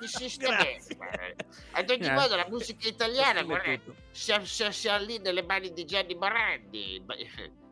Si, 0.00 0.06
si 0.08 0.28
sta 0.30 0.48
bene. 0.56 0.78
Grazie. 0.88 1.36
Ad 1.72 1.90
ogni 1.90 1.98
Grazie. 1.98 2.12
modo 2.14 2.36
la 2.36 2.46
musica 2.48 2.88
italiana, 2.88 3.42
Come 3.42 3.54
guarda, 3.54 3.74
tutto. 3.74 3.94
siamo, 4.10 4.44
siamo- 4.46 4.72
siamo 4.72 5.04
lì 5.04 5.18
nelle 5.18 5.42
mani 5.42 5.72
di 5.72 5.84
Gianni 5.84 6.14
Morandi. 6.14 6.94
Imma- 6.96 7.14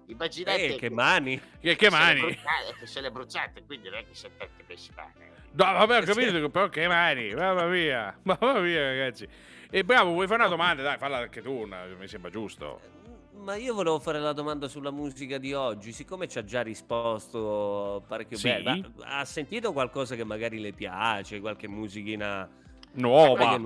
Immaginate 0.06 0.66
Eh, 0.74 0.76
che 0.76 0.90
mani. 0.90 1.40
Che, 1.58 1.74
che 1.76 1.88
se 1.88 1.90
le 1.90 1.98
mani? 1.98 2.20
bruciate- 2.20 2.74
che 2.78 2.86
se 2.86 3.00
le 3.00 3.10
bruciate, 3.10 3.64
quindi 3.64 3.88
non 3.88 3.98
è 4.00 4.06
che 4.06 4.14
siete 4.14 4.36
tanti 4.36 4.64
messi 4.68 4.90
male. 4.94 5.30
No, 5.52 5.64
vabbè, 5.64 5.98
ho 6.00 6.04
capito, 6.04 6.50
però 6.50 6.68
che 6.68 6.86
mani, 6.86 7.34
mamma 7.34 7.64
mia, 7.66 8.14
mamma 8.24 8.58
mia, 8.60 8.88
ragazzi. 8.88 9.26
E 9.70 9.84
bravo, 9.84 10.10
vuoi 10.12 10.26
fare 10.26 10.40
una 10.40 10.50
domanda? 10.50 10.82
Dai, 10.82 10.98
falla 10.98 11.16
anche 11.18 11.40
tu, 11.40 11.52
una- 11.52 11.86
mi 11.86 12.06
sembra 12.08 12.30
giusto. 12.30 13.00
Ma 13.42 13.56
io 13.56 13.74
volevo 13.74 13.98
fare 13.98 14.20
la 14.20 14.32
domanda 14.32 14.68
sulla 14.68 14.92
musica 14.92 15.36
di 15.38 15.52
oggi, 15.52 15.90
siccome 15.92 16.28
ci 16.28 16.38
ha 16.38 16.44
già 16.44 16.62
risposto 16.62 18.04
parecchio 18.06 18.36
Sì. 18.36 18.48
bene, 18.48 18.92
ma 18.96 19.18
ha 19.18 19.24
sentito 19.24 19.72
qualcosa 19.72 20.14
che 20.14 20.22
magari 20.24 20.60
le 20.60 20.72
piace, 20.72 21.40
qualche 21.40 21.66
musichina 21.66 22.48
Nuova. 22.94 23.56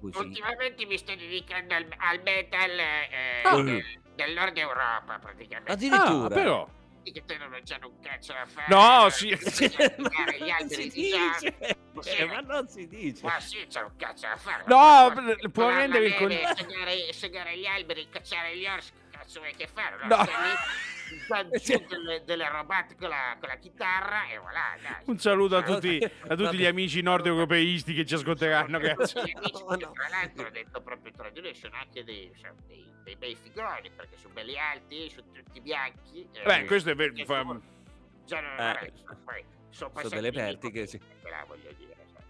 Così. 0.00 0.16
Ultimamente 0.18 0.86
mi 0.86 0.96
sto 0.96 1.14
dedicando 1.14 1.74
al, 1.74 1.86
al 1.98 2.22
metal 2.22 2.70
eh, 2.70 3.42
Ah. 3.44 3.56
del, 3.62 3.82
del 4.14 4.32
nord 4.34 4.56
Europa, 4.56 5.18
praticamente. 5.20 5.72
addirittura? 5.72 6.24
Ah, 6.24 6.28
però. 6.28 6.68
Che 7.02 7.22
te 7.24 7.38
non 7.38 7.50
c'hanno 7.64 7.88
un 7.88 8.00
cazzo 8.00 8.32
da 8.34 8.44
fare. 8.46 8.66
No, 8.68 9.08
sì. 9.08 9.28
Gli 9.28 10.50
alberi 10.50 10.90
si 10.90 11.10
dice, 11.10 11.56
Sì. 12.00 12.10
Eh, 12.16 12.24
ma 12.26 12.40
non 12.40 12.68
si 12.68 12.86
dice. 12.86 13.24
Ma 13.24 13.40
sì, 13.40 13.64
c'è 13.66 13.80
un 13.82 13.92
cazzo 13.96 14.26
da 14.26 14.36
fare. 14.36 14.64
No, 14.66 15.50
può 15.50 15.70
neve, 15.70 16.14
con- 16.16 16.30
segare, 16.30 17.12
segare 17.12 17.56
gli 17.58 17.64
alberi, 17.66 18.08
cacciare 18.10 18.56
gli 18.58 18.66
orsi, 18.66 18.92
cazzo 19.28 19.40
vuoi 19.40 19.54
che 19.54 19.66
fare? 19.66 19.96
No. 20.06 20.24
Stai 20.24 21.44
lì, 21.44 21.86
delle, 21.88 22.24
delle 22.24 22.48
robate 22.48 22.96
con 22.96 23.08
la, 23.10 23.36
con 23.38 23.48
la 23.48 23.56
chitarra 23.56 24.26
e 24.28 24.38
voilà, 24.38 24.74
dai. 24.82 25.02
Un 25.04 25.18
saluto 25.18 25.56
a 25.56 25.62
tutti, 25.62 26.02
a 26.02 26.34
tutti 26.36 26.56
gli 26.56 26.64
amici 26.66 27.02
nord 27.02 27.26
europeisti 27.26 27.92
che 27.94 28.04
ci 28.06 28.14
ascolteranno, 28.14 28.78
cazzo. 28.78 29.20
Amici 29.20 29.34
No, 29.34 29.76
che 29.76 29.84
no. 29.84 29.92
tra 29.92 30.08
l'altro 30.08 30.46
ho 30.46 30.50
detto 30.50 30.80
proprio 30.80 31.12
tra 31.12 31.30
di 31.30 31.40
noi 31.40 31.54
sono 31.54 31.76
anche 31.76 32.04
dei, 32.04 32.32
sono 32.40 32.54
dei, 32.66 32.90
dei 33.04 33.16
bei 33.16 33.36
figuroni 33.40 33.90
perché 33.90 34.16
sono 34.16 34.32
belli 34.34 34.58
alti, 34.58 35.10
sono 35.10 35.26
tutti 35.32 35.60
bianchi. 35.60 36.28
eh, 36.32 36.42
Beh, 36.44 36.64
questo 36.64 36.90
è 36.90 36.94
vero. 36.94 37.12
fa- 37.24 37.60
già 38.24 38.40
non 38.40 38.58
Eh. 38.58 38.92
poi 39.24 39.44
sono 39.70 39.90
Sono 39.94 40.08
delle 40.08 40.32
pertiche, 40.32 40.86
sì. 40.86 40.98
la 41.24 41.44
voglio 41.46 41.70
dire. 41.76 41.94
sai. 42.12 42.22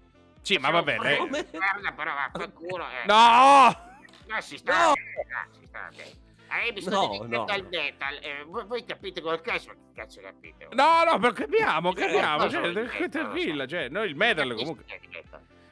Sì, 0.42 0.56
ma 0.58 0.68
Sono 0.68 0.82
vabbè, 0.82 0.96
un 0.98 1.02
lei... 1.04 1.46
Guarda, 1.50 1.92
però 1.92 2.14
vaffanculo. 2.14 2.84
Eh. 2.88 3.04
No! 3.06 3.96
No, 4.26 4.40
si 4.40 4.56
sta 4.58 4.86
No! 4.88 4.92
bene, 4.94 5.48
si 5.58 5.66
sta 5.66 5.88
bene. 5.96 6.26
Io 6.66 6.72
mi 6.72 6.80
sto 6.80 6.90
No, 6.90 7.26
no. 7.26 7.44
al 7.44 7.66
metal. 7.68 8.14
eh, 8.22 8.44
voi, 8.46 8.64
voi 8.66 8.84
capite? 8.84 9.20
Ma 9.20 9.38
che 9.40 9.60
cazzo 9.94 10.20
capite? 10.20 10.68
No, 10.72 11.04
no, 11.04 11.18
però 11.18 11.32
capiamo, 11.32 11.90
Eh, 11.90 11.94
capiamo. 11.94 12.36
cosa 12.44 12.48
Cioè, 12.50 12.72
Non 12.72 12.82
lo 12.84 12.88
so. 12.88 13.08
tranquilla, 13.08 13.66
cioè, 13.66 13.88
noi 13.88 14.08
il 14.08 14.16
metal 14.16 14.54
comunque 14.54 14.84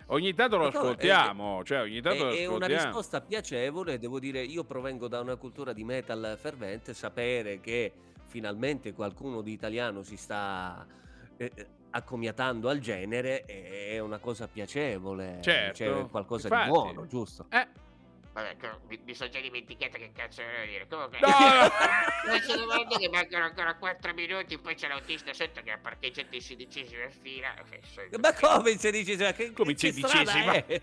ogni 0.08 0.34
tanto 0.34 0.56
lo 0.56 0.64
Ma 0.64 0.70
come? 0.70 0.84
ascoltiamo, 0.84 1.64
cioè 1.64 1.80
ogni 1.80 2.00
tanto 2.00 2.24
lo 2.26 2.30
È, 2.32 2.38
è 2.42 2.46
una 2.46 2.66
risposta 2.66 3.20
piacevole, 3.20 3.98
devo 3.98 4.18
dire, 4.20 4.40
io 4.42 4.64
provengo 4.64 5.08
da 5.08 5.20
una 5.20 5.36
cultura 5.36 5.72
di 5.72 5.82
metal 5.84 6.36
fervente, 6.40 6.94
sapere 6.94 7.60
che 7.60 7.92
finalmente 8.26 8.92
qualcuno 8.92 9.40
di 9.40 9.52
italiano 9.52 10.02
si 10.02 10.16
sta 10.16 10.86
eh, 11.36 11.50
eh, 11.54 11.66
accomiatando 11.90 12.68
al 12.68 12.78
genere 12.78 13.44
è 13.44 13.98
una 13.98 14.18
cosa 14.18 14.46
piacevole, 14.48 15.38
Certo, 15.40 15.72
c'è 15.72 16.06
qualcosa 16.10 16.48
infatti. 16.48 16.64
di 16.64 16.70
buono, 16.70 17.06
giusto? 17.06 17.46
Eh, 17.50 17.66
Vabbè, 18.36 18.54
mi, 18.88 19.00
mi 19.02 19.14
sono 19.14 19.30
già 19.30 19.40
dimenticato 19.40 19.96
che 19.96 20.12
cazzo 20.12 20.42
volevo 20.42 20.66
dire. 20.66 20.86
Comunque, 20.86 21.18
No, 21.20 22.38
ci 22.40 22.52
domando 22.60 22.96
che 22.98 23.08
mancano 23.08 23.44
ancora 23.46 23.74
4 23.76 24.12
minuti, 24.12 24.58
poi 24.58 24.74
c'è 24.74 24.88
l'autista 24.88 25.32
sotto 25.32 25.62
che 25.62 25.70
ha 25.70 25.78
parcheggiato 25.78 26.34
in 26.34 26.42
sedicesima 26.42 27.08
fila. 27.08 27.54
Ma 28.20 28.34
come 28.34 28.72
in 28.72 28.78
sedicesima? 28.78 29.32
Che, 29.32 29.54
Come 29.54 29.70
in 29.70 29.78
sedicesima? 29.78 30.52
è? 30.52 30.82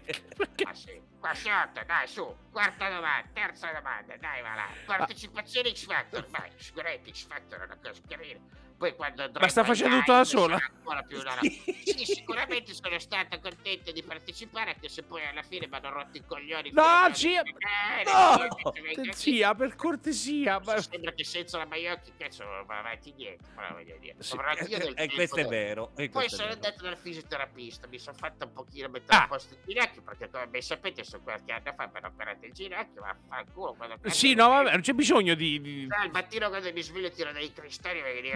Ma 0.64 0.74
sì, 0.74 1.00
qua 1.20 1.36
sotto, 1.36 1.84
dai, 1.86 2.08
su, 2.08 2.36
quarta 2.52 2.90
domanda, 2.90 3.30
terza 3.32 3.72
domanda, 3.72 4.18
dai, 4.18 4.42
va 4.42 4.56
là. 4.56 4.68
Partecipazione 4.88 5.76
X 5.76 5.86
Factor, 5.86 6.26
vai, 6.30 6.50
sicuramente 6.56 7.12
X 7.14 7.28
Factor 7.28 7.60
è 7.60 7.66
una 7.66 7.78
cosa 7.80 8.02
carina. 8.08 8.40
Poi 8.84 8.96
quando 8.96 9.24
andrò 9.24 9.40
Ma 9.40 9.48
sta 9.48 9.64
facendo 9.64 9.98
tutto 10.00 10.12
da 10.12 10.24
sola? 10.26 10.56
Ancora 10.56 11.02
più 11.04 11.18
una. 11.18 11.38
Sì, 11.40 12.04
sicuramente 12.04 12.74
sono 12.74 13.00
stata 13.00 13.40
contenta 13.40 13.92
di 13.94 14.04
partecipare, 14.04 14.72
anche 14.74 14.90
se 14.90 15.04
poi 15.04 15.26
alla 15.26 15.42
fine 15.42 15.68
mi 15.70 15.76
hanno 15.78 15.90
rotto 15.90 16.18
i 16.18 16.24
coglioni. 16.26 16.72
No, 16.74 16.82
a- 16.82 17.14
zia! 17.14 17.42
Eh, 17.44 18.04
No! 18.04 19.14
Zia, 19.14 19.56
per 19.56 19.76
cortesia, 19.76 20.60
ma... 20.66 20.82
Sembra 20.82 21.14
che 21.14 21.24
senza 21.24 21.58
la 21.60 21.66
Maiocchi, 21.66 22.12
cazzo, 22.18 22.44
va 22.66 22.80
avanti 22.80 23.14
niente, 23.16 23.46
però 23.56 23.72
voglio 23.72 23.96
dire. 24.02 24.16
Sì. 24.20 24.36
Del 24.36 24.82
E 24.90 24.94
tempo 24.96 25.14
questo 25.16 25.36
è 25.38 25.44
da- 25.44 25.50
vero. 25.50 25.92
e 25.96 26.10
poi 26.10 26.26
è 26.26 26.30
sono 26.30 26.44
vero. 26.50 26.54
andato 26.56 26.84
dal 26.84 26.98
fisioterapista, 26.98 27.88
mi 27.88 28.00
sono 28.00 28.18
fatto 28.18 28.46
un 28.46 28.52
pochino 28.52 28.90
mettere 28.90 29.18
Ah. 29.18 29.22
un 29.22 29.28
posto 29.30 29.54
il 29.54 29.60
ginocchio, 29.66 30.02
perché 30.02 30.30
come 30.30 30.48
ben 30.48 30.62
sapete 30.62 31.04
sono 31.06 31.24
qualche 31.24 31.52
anno 31.54 31.74
fa 31.74 31.86
mi 31.86 31.98
hanno 31.98 32.08
operato 32.08 32.46
il 32.46 32.52
ginocchio, 32.52 33.02
ma 33.02 33.16
fa 33.30 33.46
culo 33.54 33.78
Sì, 34.08 34.34
no, 34.34 34.50
vabbè, 34.50 34.72
non 34.72 34.82
c'è 34.82 34.92
bisogno 34.92 35.36
di... 35.36 35.62
di- 35.62 35.86
No, 35.88 35.96
al 36.02 36.12
mattino 36.12 36.50
quando 36.50 36.70
mi 36.74 36.82
sveglio 36.82 37.10
tiro 37.12 37.32
dei 37.32 37.54
cristalli 37.54 38.02
perché 38.02 38.22
dico 38.22 38.36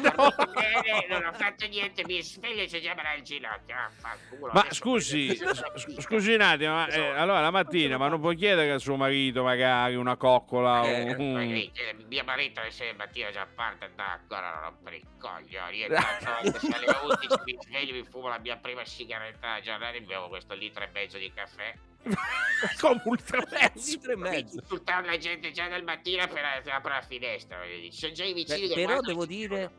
non 0.00 0.06
ho 0.06 0.10
No. 0.14 0.34
dormito 0.36 0.52
bene, 0.52 1.06
non 1.08 1.24
ho 1.26 1.32
fatto 1.32 1.66
niente, 1.66 2.04
mi 2.04 2.22
sveglio 2.22 2.62
e 2.62 2.66
c'è 2.66 2.80
già 2.80 2.94
il 3.16 3.22
ginocchio, 3.22 3.74
ah. 3.74 3.90
Ma 4.52 4.66
scusi, 4.70 5.38
scusi 5.98 6.34
un 6.34 6.40
attimo, 6.40 6.72
ma, 6.74 6.86
eh, 6.88 7.08
allora 7.08 7.40
la 7.40 7.50
mattina, 7.50 7.96
ma 7.96 8.08
non 8.08 8.20
può 8.20 8.32
chiedere 8.32 8.70
a 8.72 8.78
suo 8.78 8.96
marito 8.96 9.42
magari 9.42 9.94
una 9.94 10.16
coccola 10.16 10.84
Eh, 10.84 11.14
un... 11.14 11.38
Eh, 11.38 11.70
mio 12.06 12.24
marito 12.24 12.60
alle 12.60 12.70
6 12.70 12.94
mattina 12.94 13.30
già 13.30 13.46
parte 13.52 13.86
andava 13.86 14.12
ancora 14.12 14.60
rompere 14.60 14.96
i 14.96 15.04
coglioni. 15.18 15.78
Io 15.78 15.88
se 16.58 16.72
alle 16.72 16.86
11 17.02 17.26
mi 17.44 17.58
sveglio, 17.60 17.94
mi 17.94 18.04
fumo 18.08 18.28
la 18.28 18.38
mia 18.38 18.56
prima 18.56 18.84
sigaretta 18.84 19.48
della 19.48 19.60
giornata 19.60 19.96
e 19.96 20.02
bevo 20.02 20.28
questo 20.28 20.54
litro 20.54 20.84
e 20.84 20.88
mezzo 20.92 21.18
di 21.18 21.32
caffè. 21.32 21.74
Come 22.80 23.00
ultramezzo. 23.04 23.90
Litro 23.92 24.12
e 24.12 24.16
mezzo. 24.16 24.58
Insultare 24.60 25.06
la 25.06 25.16
gente 25.18 25.50
già 25.50 25.68
dal 25.68 25.82
mattino 25.84 26.26
per 26.28 26.44
aprire 26.44 26.94
la 26.94 27.02
finestra. 27.02 27.58
Sono 27.90 28.12
già 28.12 28.24
i 28.24 28.32
vicini 28.32 28.68
Beh, 28.68 28.74
però 28.74 29.00
devo 29.00 29.22
e 29.24 29.26
si 29.26 29.36
dire, 29.36 29.70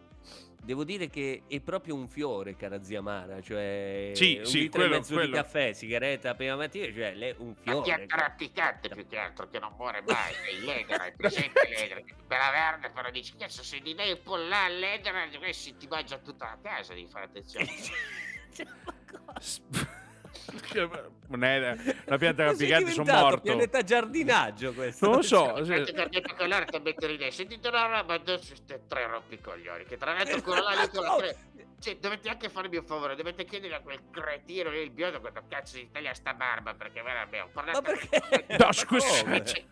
devo 0.61 0.83
dire 0.83 1.07
che 1.09 1.43
è 1.47 1.59
proprio 1.61 1.95
un 1.95 2.07
fiore, 2.07 2.55
cara 2.55 2.81
zia 2.83 3.01
Mara, 3.01 3.41
cioè 3.41 4.11
Sì, 4.13 4.38
un 4.39 4.45
sì, 4.45 4.59
litro 4.61 4.79
quello- 4.79 4.95
e 4.95 4.97
mezzo 4.97 5.13
quello. 5.13 5.29
di 5.29 5.33
caffè, 5.35 5.73
sigaretta 5.73 6.29
la 6.29 6.35
prima 6.35 6.55
mattina, 6.55 6.85
cioè 6.93 7.13
lei 7.13 7.29
è 7.31 7.35
un 7.38 7.53
La 7.63 7.71
fiore. 7.71 7.81
pianta 7.83 8.15
rampicante 8.15 8.89
più 8.89 9.07
che 9.07 9.17
altro 9.17 9.47
che 9.49 9.59
non 9.59 9.73
muore 9.77 10.01
mai, 10.05 10.33
è 10.33 10.53
ledera, 10.65 11.05
è 11.05 11.11
presente 11.13 11.61
ledera. 11.69 12.01
Quella 12.27 12.49
verde 12.51 12.89
però 12.89 13.09
dici, 13.11 13.35
cazzo 13.38 13.63
se 13.63 13.79
di 13.79 13.93
lei 13.93 14.11
un 14.11 14.21
po' 14.23 14.35
là 14.38 14.67
ledera, 14.67 15.27
questi 15.38 15.75
ti 15.77 15.88
mangia 15.88 16.17
tutta 16.17 16.45
la 16.45 16.57
casa, 16.61 16.93
devi 16.93 17.07
fare 17.07 17.25
attenzione. 17.25 17.67
Cioè, 18.55 18.65
ma 18.85 18.93
cosa? 19.33 20.03
Non 21.27 21.43
è 21.43 21.58
una 22.05 22.17
pianta 22.17 22.45
Cos'è 22.45 22.69
rampicante, 22.69 22.91
sono 22.91 23.12
morto. 23.19 23.41
Pianeta 23.41 23.81
giardinaggio 23.81 24.73
questo. 24.73 25.08
Non 25.08 25.15
lo 25.17 25.21
so. 25.23 25.53
Che 25.53 26.47
l'arte 26.47 26.79
mette 26.79 27.08
ridere. 27.08 27.31
Sentite 27.31 27.67
una 27.67 27.88
roba, 27.88 28.13
adesso 28.13 28.49
queste 28.49 28.84
tre 28.88 29.08
rompicoglioni. 29.08 29.86
Che 29.86 29.97
tra 29.97 30.13
l'altro 30.13 30.41
quello 30.43 30.62
là 30.62 30.71
lì 30.81 30.88
con 30.89 31.03
la 31.03 31.15
tre- 31.17 31.36
Cioè, 31.79 31.95
dovete 31.97 32.29
anche 32.29 32.49
farmi 32.49 32.77
un 32.77 32.86
favore, 32.86 33.15
dovete 33.15 33.43
chiedere 33.43 33.73
a 33.75 33.79
quel 33.79 33.99
cretino 34.12 34.69
lì 34.69 34.79
il 34.81 34.91
biondo 34.91 35.19
quando 35.19 35.41
cazzo 35.49 35.75
si 35.77 35.89
taglia 35.91 36.13
sta 36.13 36.34
barba, 36.36 36.73
perché 36.75 37.01
veramente 37.01 37.39
ho 37.39 37.49
parlato 37.51 37.81
Ma 37.81 37.88
perché? 37.88 38.55
No, 38.58 38.71
scusa. 38.71 39.08
Cioè, 39.43 39.63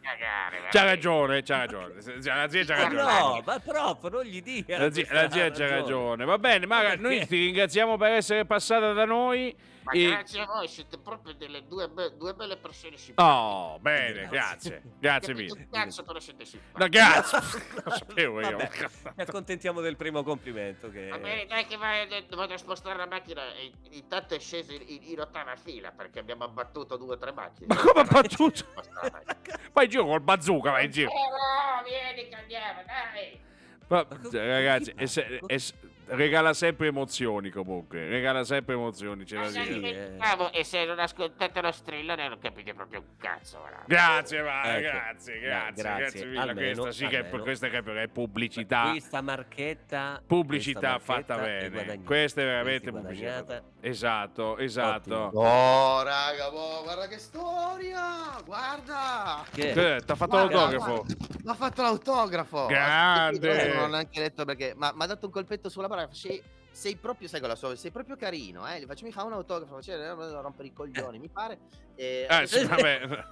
C'ha 0.71 0.83
ragione, 0.83 1.43
c'ha 1.43 1.57
ragione. 1.59 2.01
Se- 2.01 2.19
se- 2.21 2.29
La 2.33 2.49
zia 2.49 2.65
c'ha 2.65 2.75
ragione. 2.75 3.03
no, 3.03 3.41
ma 3.45 3.59
prof, 3.59 4.09
non 4.09 4.23
gli 4.23 4.41
dia. 4.41 4.79
La 4.79 4.91
zia, 4.91 5.05
la 5.11 5.29
zia 5.29 5.51
c'ha 5.51 5.69
ragione. 5.69 6.25
Va 6.25 6.39
bene, 6.39 6.65
ma 6.65 6.81
Ma 6.81 6.95
noi 6.95 7.25
ti 7.27 7.37
ringraziamo 7.37 7.95
per 7.95 8.13
essere 8.13 8.45
passata 8.45 8.91
da 8.93 9.05
noi. 9.05 9.55
Ma 9.83 9.91
E- 9.91 10.07
grazie 10.07 10.39
a 10.39 10.45
voi, 10.45 10.62
siete 10.67 10.97
proprio 10.97 11.33
delle 11.33 11.65
due, 11.67 11.87
be- 11.89 12.15
due 12.17 12.33
belle 12.33 12.57
persone 12.57 12.97
simpatiche. 12.97 13.35
Oh, 13.37 13.79
bene, 13.79 14.27
grazie. 14.27 14.81
Grazie 14.99 15.33
mille. 15.33 15.67
cazzo, 15.71 16.03
però 16.03 16.19
siete 16.19 16.45
simpatici. 16.45 16.79
No, 16.81 16.87
grazie. 16.89 17.39
Lo 17.83 17.91
sapevo 17.91 18.39
io. 18.41 18.57
Ci 18.59 18.87
accontentiamo 19.17 19.81
del 19.81 19.95
primo 19.95 20.23
complimento 20.23 20.89
che... 20.89 21.07
Va 21.09 21.17
bene, 21.17 21.45
dai 21.45 21.65
che 21.65 21.77
vai, 21.77 22.07
eh, 22.09 22.25
vado 22.31 22.53
a 22.53 22.57
spostare 22.57 22.97
la 22.97 23.05
macchina 23.07 23.41
e 23.55 23.71
intanto 23.91 24.35
è 24.35 24.39
sceso 24.39 24.73
in, 24.73 24.81
in- 24.87 25.03
in 25.03 25.19
ottava 25.19 25.55
fila 25.55 25.91
perché 25.91 26.19
abbiamo 26.19 26.43
abbattuto 26.43 26.97
due 26.97 27.15
o 27.15 27.17
tre 27.17 27.31
macchine. 27.31 27.67
Ma 27.67 27.75
come 27.75 28.01
abbattuto? 28.01 28.65
Vai 29.73 29.85
in 29.85 29.89
giro 29.91 30.05
col 30.05 30.21
bazooka, 30.21 30.71
vai 30.71 30.83
in 30.85 30.89
Eh, 30.89 30.93
giro. 30.93 31.09
no, 31.09 31.83
vieni 31.83 32.29
che 32.29 32.35
andiamo, 32.35 32.81
dai. 32.85 33.39
Ma, 33.87 34.07
ragazzi, 34.31 34.91
è 34.95 35.03
è 35.45 35.57
s- 35.57 35.73
regala 36.07 36.53
sempre 36.53 36.87
emozioni 36.87 37.49
comunque. 37.49 38.07
Regala 38.07 38.43
sempre 38.43 38.73
emozioni, 38.75 39.25
Ma 39.33 39.47
sì, 39.49 39.59
eh. 39.59 39.73
dimenticavo, 39.73 40.51
e 40.51 40.63
se 40.63 40.85
non 40.85 40.99
ascoltate 40.99 41.61
lo 41.61 41.71
strillone 41.71 42.27
non 42.27 42.39
capite 42.39 42.73
proprio 42.73 42.99
un 42.99 43.17
cazzo. 43.17 43.59
guarda. 43.59 43.83
Grazie, 43.85 44.41
va, 44.41 44.77
Ecco. 44.77 44.81
grazie, 44.81 45.39
grazie, 45.39 45.83
grazie. 45.83 45.97
grazie 45.97 46.25
mille. 46.25 46.39
Almeno, 46.39 46.81
questa 46.83 47.05
sì 47.05 47.07
che 47.07 47.19
è, 47.19 47.29
questa 47.29 47.67
è 47.67 48.07
pubblicità. 48.07 48.89
Questa 48.91 49.21
marchetta... 49.21 50.21
Pubblicità 50.25 50.93
questa 50.93 51.13
fatta 51.13 51.35
marchetta 51.37 51.65
è 51.65 51.69
bene. 51.69 52.03
Questa 52.03 52.41
è 52.41 52.45
veramente 52.45 52.91
pubblicità. 52.91 53.63
Esatto, 53.81 54.57
esatto. 54.57 55.25
Ottimo. 55.25 55.41
Oh, 55.41 56.03
raga, 56.03 56.49
boh, 56.49 56.83
guarda 56.83 57.07
che 57.07 57.17
storia! 57.17 58.41
Guarda! 58.45 59.43
Che? 59.51 59.95
Eh, 59.95 60.01
T'ha 60.01 60.15
fatto 60.15 60.31
Guarda, 60.31 60.55
l'autografo. 60.55 61.05
Mi 61.43 61.51
ha 61.51 61.53
fatto 61.53 61.81
l'autografo. 61.81 62.65
Grande. 62.67 63.73
Non 63.73 63.83
ho 63.83 63.87
neanche 63.87 64.21
detto 64.21 64.45
perché, 64.45 64.73
ma 64.75 64.93
mi 64.95 65.03
ha 65.03 65.05
dato 65.07 65.25
un 65.25 65.31
colpetto 65.31 65.69
sulla 65.69 65.87
barra. 65.95 66.13
Sei, 66.13 66.41
sei 66.71 66.95
proprio, 66.95 67.27
sai 67.27 67.39
cosa 67.41 67.55
so, 67.55 67.75
sei 67.75 67.91
proprio 67.91 68.15
carino, 68.15 68.67
eh. 68.67 68.81
Gli 68.81 68.85
faccio, 68.85 69.05
mi 69.05 69.11
fa 69.11 69.23
un 69.23 69.33
autografo, 69.33 69.75
faceva 69.75 70.03
eh, 70.03 70.41
rompere 70.41 70.67
i 70.67 70.73
coglioni, 70.73 71.19
mi 71.19 71.29
pare. 71.29 71.59
E 71.95 72.25
Ah, 72.29 72.45
sì, 72.45 72.63
vabbè. 72.65 73.23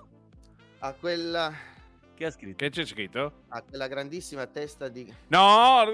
a 0.80 0.94
quella 0.94 1.52
Che 2.16 2.26
ha 2.26 2.32
scritto? 2.32 2.56
Che 2.58 2.70
c'è 2.70 2.86
scritto? 2.86 3.44
a 3.50 3.62
quella 3.64 3.88
grandissima 3.88 4.46
testa 4.48 4.88
di 4.88 5.12
No, 5.28 5.86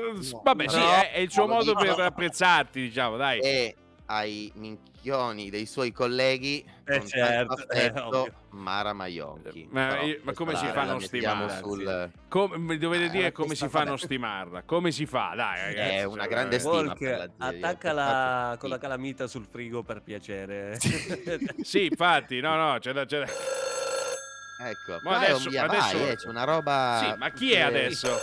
vabbè, 0.43 0.63
no, 0.65 0.69
sì, 0.69 0.77
no, 0.79 0.91
è, 0.91 1.11
è 1.13 1.19
il 1.19 1.31
suo 1.31 1.45
no, 1.45 1.53
modo 1.55 1.73
per 1.73 1.99
apprezzarti, 1.99 2.81
diciamo, 2.81 3.15
dai. 3.17 3.39
e 3.39 3.75
ai 4.09 4.51
minchioni 4.55 5.49
dei 5.49 5.65
suoi 5.65 5.91
colleghi 5.91 6.63
Eh, 6.85 6.99
con 6.99 7.07
certo, 7.07 7.57
eh, 7.57 7.63
affetto, 7.63 8.05
ovvio. 8.07 8.33
Mara 8.51 8.93
Maionchi. 8.93 9.67
Ma 9.69 9.99
io- 10.01 10.19
ma 10.23 10.33
come 10.33 10.55
si 10.55 10.65
fa 10.67 10.81
a 10.81 10.85
non 10.85 11.01
stimarla? 11.01 11.57
sul 11.57 12.11
Come, 12.29 12.77
dovete 12.77 13.05
Eh, 13.05 13.09
dire 13.09 13.31
come 13.31 13.55
si 13.55 13.67
fa 13.67 13.81
a 13.81 13.83
non 13.83 13.97
stimarla? 13.99 14.63
Come 14.63 14.91
si 14.91 15.05
fa? 15.05 15.33
Dai, 15.35 15.59
ragazzi. 15.61 15.95
È 15.95 16.03
una 16.03 16.21
cioè, 16.23 16.31
grande 16.31 16.59
stima 16.59 16.93
per 16.93 17.17
la 17.17 17.45
ho 17.45 17.49
attaccala 17.49 18.55
con 18.57 18.69
la 18.69 18.77
calamita 18.77 19.27
sul 19.27 19.45
frigo 19.49 19.83
per 19.83 20.01
piacere. 20.01 20.77
Sì, 21.61 21.85
infatti, 21.85 22.39
no, 22.39 22.55
no, 22.55 22.77
c'è 22.79 22.93
da... 22.93 23.05
C'è 23.05 23.19
da... 23.19 23.25
Ecco, 24.59 24.99
Ma 25.03 25.17
adesso- 25.17 25.49
via 25.49 25.63
adesso- 25.65 25.97
vai, 25.99 26.09
eh, 26.09 26.15
c'è 26.15 26.27
una 26.29 26.43
roba 26.43 26.99
Sì, 27.03 27.17
ma 27.19 27.29
chi 27.31 27.51
è 27.51 27.57
eh, 27.57 27.61
adesso? 27.61 28.17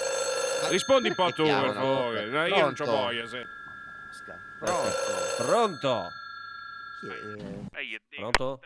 Rispondi 0.71 1.09
un 1.09 1.15
po' 1.15 1.31
tu, 1.31 1.45
per 1.45 1.73
favore. 1.75 2.23
Io 2.49 2.61
non 2.61 2.73
c'ho 2.73 2.85
Pronto? 2.85 2.91
voglia. 3.03 3.27
se-. 3.27 3.47
Pronto? 4.65 4.95
Pronto? 5.37 6.09
Chi 7.01 7.09
è? 7.09 7.79
E 7.79 7.83
io 7.85 7.99
dico 8.09 8.31
Pronto? 8.31 8.61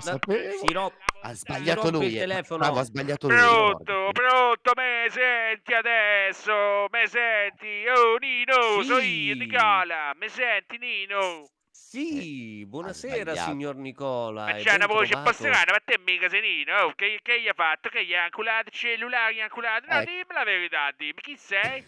sapevo. 0.00 0.66
si 0.66 0.72
ro- 0.72 0.92
Ha 1.22 1.32
sbagliato 1.34 1.90
lui. 1.90 2.06
il 2.06 2.16
eh. 2.16 2.20
telefono. 2.20 2.58
Bravo, 2.60 2.78
ha 2.80 2.82
sbagliato 2.84 3.28
lui. 3.28 3.36
Pronto, 3.36 4.10
pronto, 4.12 4.72
me 4.76 5.06
senti 5.10 5.72
adesso? 5.74 6.86
Me 6.90 7.06
senti? 7.06 7.84
Oh 7.88 8.16
Nino, 8.18 8.82
sono 8.82 8.98
io, 8.98 9.32
Sì. 9.34 9.38
Nicola. 9.38 10.12
Me 10.16 10.28
senti 10.28 10.78
Nino? 10.78 11.48
Sì, 11.70 12.66
buonasera 12.66 13.32
sbagliato. 13.32 13.50
signor 13.50 13.76
Nicola. 13.76 14.44
Ma 14.44 14.52
c'è 14.54 14.74
una 14.74 14.86
voce 14.86 15.14
un 15.14 15.22
po' 15.22 15.32
strana, 15.32 15.72
ma 15.72 15.80
te 15.82 15.98
mica 16.04 16.28
sei 16.28 16.40
Nino? 16.42 16.76
Oh, 16.80 16.92
che, 16.94 17.18
che 17.22 17.40
gli 17.40 17.48
ha 17.48 17.54
fatto? 17.54 17.88
Che 17.88 18.04
gli 18.04 18.14
ha 18.14 18.24
anculato 18.24 18.68
il 18.68 18.74
cellulare? 18.74 19.34
Gli 19.34 19.40
ha 19.40 19.44
anculato? 19.44 19.86
No, 19.88 19.94
Ecco. 19.94 20.10
dimmi 20.10 20.24
la 20.28 20.44
verità, 20.44 20.90
dimmi 20.96 21.14
chi 21.14 21.36
sei? 21.36 21.82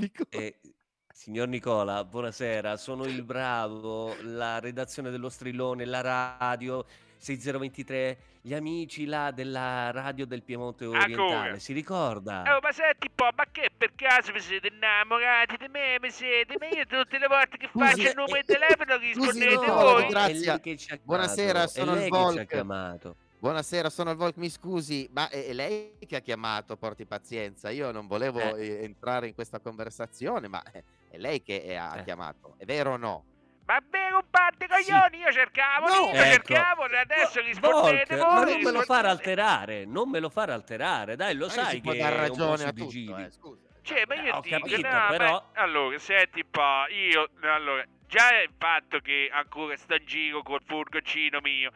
Dico- 0.00 0.24
Eh, 0.30 0.58
signor 1.12 1.48
Nicola, 1.48 2.04
buonasera, 2.04 2.76
sono 2.76 3.04
il 3.04 3.22
bravo, 3.22 4.14
la 4.22 4.58
redazione 4.58 5.10
dello 5.10 5.28
Strillone, 5.28 5.84
la 5.84 6.36
radio 6.38 6.84
6023, 7.18 8.18
gli 8.40 8.54
amici 8.54 9.04
là 9.04 9.30
della 9.30 9.90
radio 9.90 10.24
del 10.26 10.42
Piemonte 10.42 10.86
Orientale, 10.86 11.32
Ancora? 11.34 11.58
si 11.58 11.74
ricorda? 11.74 12.42
Oh, 12.56 12.60
ma 12.62 12.72
senti 12.72 13.08
un 13.08 13.14
po', 13.14 13.28
ma 13.36 13.44
che 13.52 13.68
per 13.76 13.92
caso 13.94 14.32
vi 14.32 14.40
siete 14.40 14.68
innamorati 14.68 15.56
di 15.58 15.68
me? 15.68 15.98
Mi 16.00 16.10
siete? 16.10 16.56
Ma 16.58 16.66
io 16.68 16.86
tutte 16.86 17.18
le 17.18 17.26
volte 17.26 17.58
che 17.58 17.68
Scusi, 17.70 17.84
faccio 17.84 18.08
il 18.08 18.14
numero 18.16 18.36
eh, 18.38 18.42
di 18.46 18.52
telefono 18.54 18.96
rispondete 18.96 19.66
no, 19.66 19.74
voi? 19.74 20.06
grazie. 20.08 21.00
Buonasera, 21.02 21.66
sono 21.66 21.92
è 21.92 21.94
il 21.96 22.00
lei 22.00 22.10
che 22.10 22.46
ci 22.46 22.56
ha 22.56 22.64
Volk. 22.64 23.14
Buonasera, 23.44 23.88
sono 23.88 24.10
il 24.10 24.18
Volk, 24.18 24.36
mi 24.36 24.50
scusi, 24.50 25.08
ma 25.12 25.30
è 25.30 25.54
lei 25.54 25.96
che 26.06 26.16
ha 26.16 26.20
chiamato, 26.20 26.76
porti 26.76 27.06
pazienza. 27.06 27.70
Io 27.70 27.90
non 27.90 28.06
volevo 28.06 28.38
Eh. 28.38 28.66
eh, 28.66 28.82
entrare 28.84 29.28
in 29.28 29.34
questa 29.34 29.60
conversazione, 29.60 30.46
ma 30.48 30.62
è 30.62 30.82
è 31.12 31.16
lei 31.16 31.42
che 31.42 31.56
eh, 31.56 31.74
ha 31.74 31.96
Eh. 31.98 32.04
chiamato, 32.04 32.54
è 32.58 32.64
vero 32.64 32.92
o 32.92 32.96
no? 32.96 33.24
Ma 33.64 33.80
bene, 33.80 34.22
di 34.58 34.66
coglioni, 34.68 35.18
io 35.18 35.32
cercavo, 35.32 35.88
No. 35.88 35.94
Nino, 36.10 36.18
Ecco. 36.22 36.30
cercavo, 36.52 36.88
e 36.88 36.98
adesso 36.98 37.40
rispondete 37.40 38.14
Volk, 38.16 38.28
voi. 38.28 38.44
ma 38.44 38.44
non 38.52 38.62
me 38.62 38.70
lo 38.70 38.82
fare 38.82 39.08
alterare, 39.08 39.84
non 39.86 40.08
me 40.10 40.20
lo 40.20 40.28
fare 40.28 40.52
alterare, 40.52 41.16
dai, 41.16 41.34
lo 41.34 41.46
Ma 41.46 41.54
io 41.54 41.60
sai 41.62 41.74
si 41.76 41.80
può 41.80 41.92
che 41.92 41.98
dar 41.98 42.12
è 42.12 42.28
un 42.28 42.36
po' 42.36 42.44
ragione 42.44 42.64
a 42.68 42.72
tutto, 42.72 43.16
eh, 43.16 43.30
scusa. 43.30 43.60
Cioè, 43.82 44.04
ma 44.06 44.14
Eh, 44.14 44.22
io 44.22 44.34
ho 44.36 44.40
dico, 44.40 44.58
capito, 44.58 44.80
no, 44.82 44.88
ma- 44.92 45.06
però- 45.08 45.50
allora, 45.54 45.98
senti 45.98 46.40
un 46.44 46.50
po', 46.50 46.84
io, 46.90 47.28
allora, 47.40 47.84
già 48.06 48.40
il 48.40 48.52
fatto 48.56 48.98
che 49.00 49.28
ancora 49.32 49.76
sto 49.76 49.94
in 49.94 50.04
giro 50.06 50.42
col 50.42 50.60
furgoncino 50.64 51.40
mio 51.42 51.72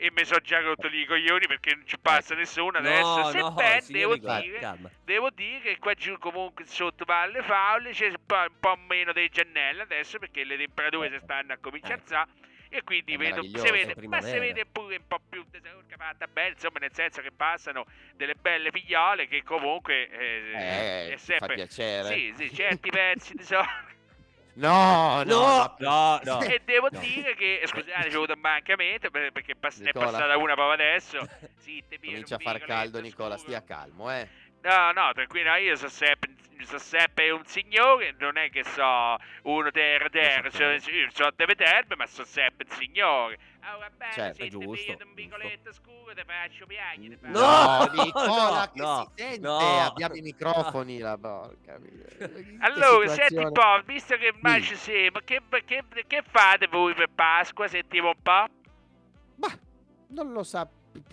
e 0.00 0.12
mi 0.12 0.24
sono 0.24 0.38
già 0.40 0.60
rotto 0.60 0.86
lì 0.86 1.00
i 1.00 1.04
coglioni 1.06 1.46
perché 1.48 1.74
non 1.74 1.84
ci 1.84 1.98
passa 1.98 2.34
nessuno. 2.34 2.78
Adesso, 2.78 3.02
No, 3.02 3.16
no, 3.16 3.30
sebbene 3.30 3.80
signor 3.80 4.18
devo 4.18 4.38
dire, 4.40 4.78
devo 5.04 5.30
dire 5.30 5.60
che 5.60 5.78
qua 5.78 5.92
giù 5.94 6.16
comunque 6.18 6.64
sotto 6.64 7.04
Valle 7.04 7.42
Faule 7.42 7.90
c'è 7.90 8.06
un 8.06 8.14
po', 8.24 8.36
un 8.36 8.58
po' 8.60 8.76
meno 8.86 9.12
dei 9.12 9.28
giannelli 9.28 9.80
adesso 9.80 10.18
perché 10.18 10.44
le 10.44 10.56
temperature 10.56 11.10
si 11.10 11.18
stanno 11.22 11.52
a 11.52 11.58
cominciare 11.60 11.94
a 11.94 11.96
alzare 11.96 12.30
e 12.70 12.82
quindi 12.84 13.16
vedo, 13.16 13.42
si 13.42 13.70
vede, 13.70 13.94
ma 14.06 14.20
si 14.20 14.38
vede 14.38 14.66
pure 14.66 14.96
un 14.96 15.06
po' 15.08 15.18
più 15.28 15.44
saluta 15.50 15.96
fatta 15.96 16.26
bene, 16.26 16.50
insomma 16.50 16.78
nel 16.78 16.92
senso 16.92 17.20
che 17.20 17.32
passano 17.32 17.86
delle 18.14 18.34
belle 18.34 18.70
figliole 18.70 19.26
che 19.26 19.42
comunque 19.42 20.08
eh, 20.10 20.52
Eh, 20.54 21.06
è 21.06 21.10
ci 21.10 21.16
fa 21.16 21.18
sempre... 21.18 21.54
piacere. 21.54 22.14
Sì, 22.14 22.32
sì, 22.36 22.54
certi 22.54 22.90
pezzi 22.90 23.34
di 23.34 23.42
solito. 23.42 23.96
No, 24.58 25.22
no, 25.22 25.24
No, 25.24 25.74
no, 25.78 26.20
no. 26.24 26.40
E 26.42 26.60
devo 26.64 26.88
dire 26.90 27.34
che, 27.34 27.62
scusate, 27.66 28.08
c'ho 28.08 28.16
avuto 28.16 28.32
un 28.32 28.40
mancamento 28.40 29.10
per- 29.10 29.30
perché 29.30 29.54
pass- 29.54 29.78
ne 29.78 29.90
è 29.90 29.92
passata 29.92 30.36
una 30.36 30.54
proprio 30.54 30.72
adesso. 30.72 31.18
Sì, 31.58 31.82
Comincia 32.00 32.34
a 32.36 32.38
far 32.38 32.58
caldo, 32.60 33.00
Nicola, 33.00 33.36
scuro. 33.36 33.42
stia 33.42 33.62
calmo, 33.64 34.10
eh. 34.10 34.28
No, 34.62 34.92
no, 34.92 35.12
tranquillo, 35.12 35.54
io 35.54 35.76
so 35.76 35.88
sempre, 35.88 36.34
so 36.64 36.78
sempre 36.78 37.30
un 37.30 37.44
signore, 37.46 38.14
non 38.18 38.36
è 38.36 38.50
che 38.50 38.64
so 38.64 39.16
uno 39.42 39.70
terra 39.70 40.08
terra, 40.08 40.50
so, 40.50 40.58
sappiamo. 40.78 41.10
so 41.12 41.30
deve 41.36 41.54
terme, 41.54 41.94
ma 41.96 42.06
so 42.06 42.24
sempre 42.24 42.66
un 42.68 42.76
signore. 42.76 43.38
Va 43.60 43.90
bene, 43.96 44.12
Certo, 44.12 44.36
se 44.36 44.48
ti 44.48 44.48
giusto, 44.48 44.96
un 45.04 45.14
vicoletto 45.14 45.72
scuro, 45.72 46.14
ti 46.14 46.22
faccio 46.24 46.66
piangere. 46.66 47.18
No! 47.20 47.38
No, 47.38 47.90
Nicola, 48.02 48.60
no, 48.64 48.70
che 48.72 48.80
no, 48.80 49.12
si 49.14 49.22
sente, 49.22 49.46
no. 49.46 49.58
abbiamo 49.58 50.14
i 50.14 50.20
microfoni, 50.22 50.98
la 50.98 51.18
porca 51.18 51.78
Allora, 52.60 53.08
senti 53.08 53.36
un 53.36 53.52
po', 53.52 53.82
visto 53.84 54.16
che 54.16 54.32
Sì. 54.42 54.62
ci 54.62 54.74
siamo, 54.76 55.18
che, 55.22 55.42
che, 55.66 55.84
che 56.06 56.22
fate 56.26 56.66
voi 56.66 56.94
per 56.94 57.08
Pasqua? 57.14 57.68
Sentiamo 57.68 58.08
un 58.08 58.22
po'. 58.22 58.46
Ma 59.36 59.58
non 60.08 60.32
lo 60.32 60.42
sa. 60.42 60.66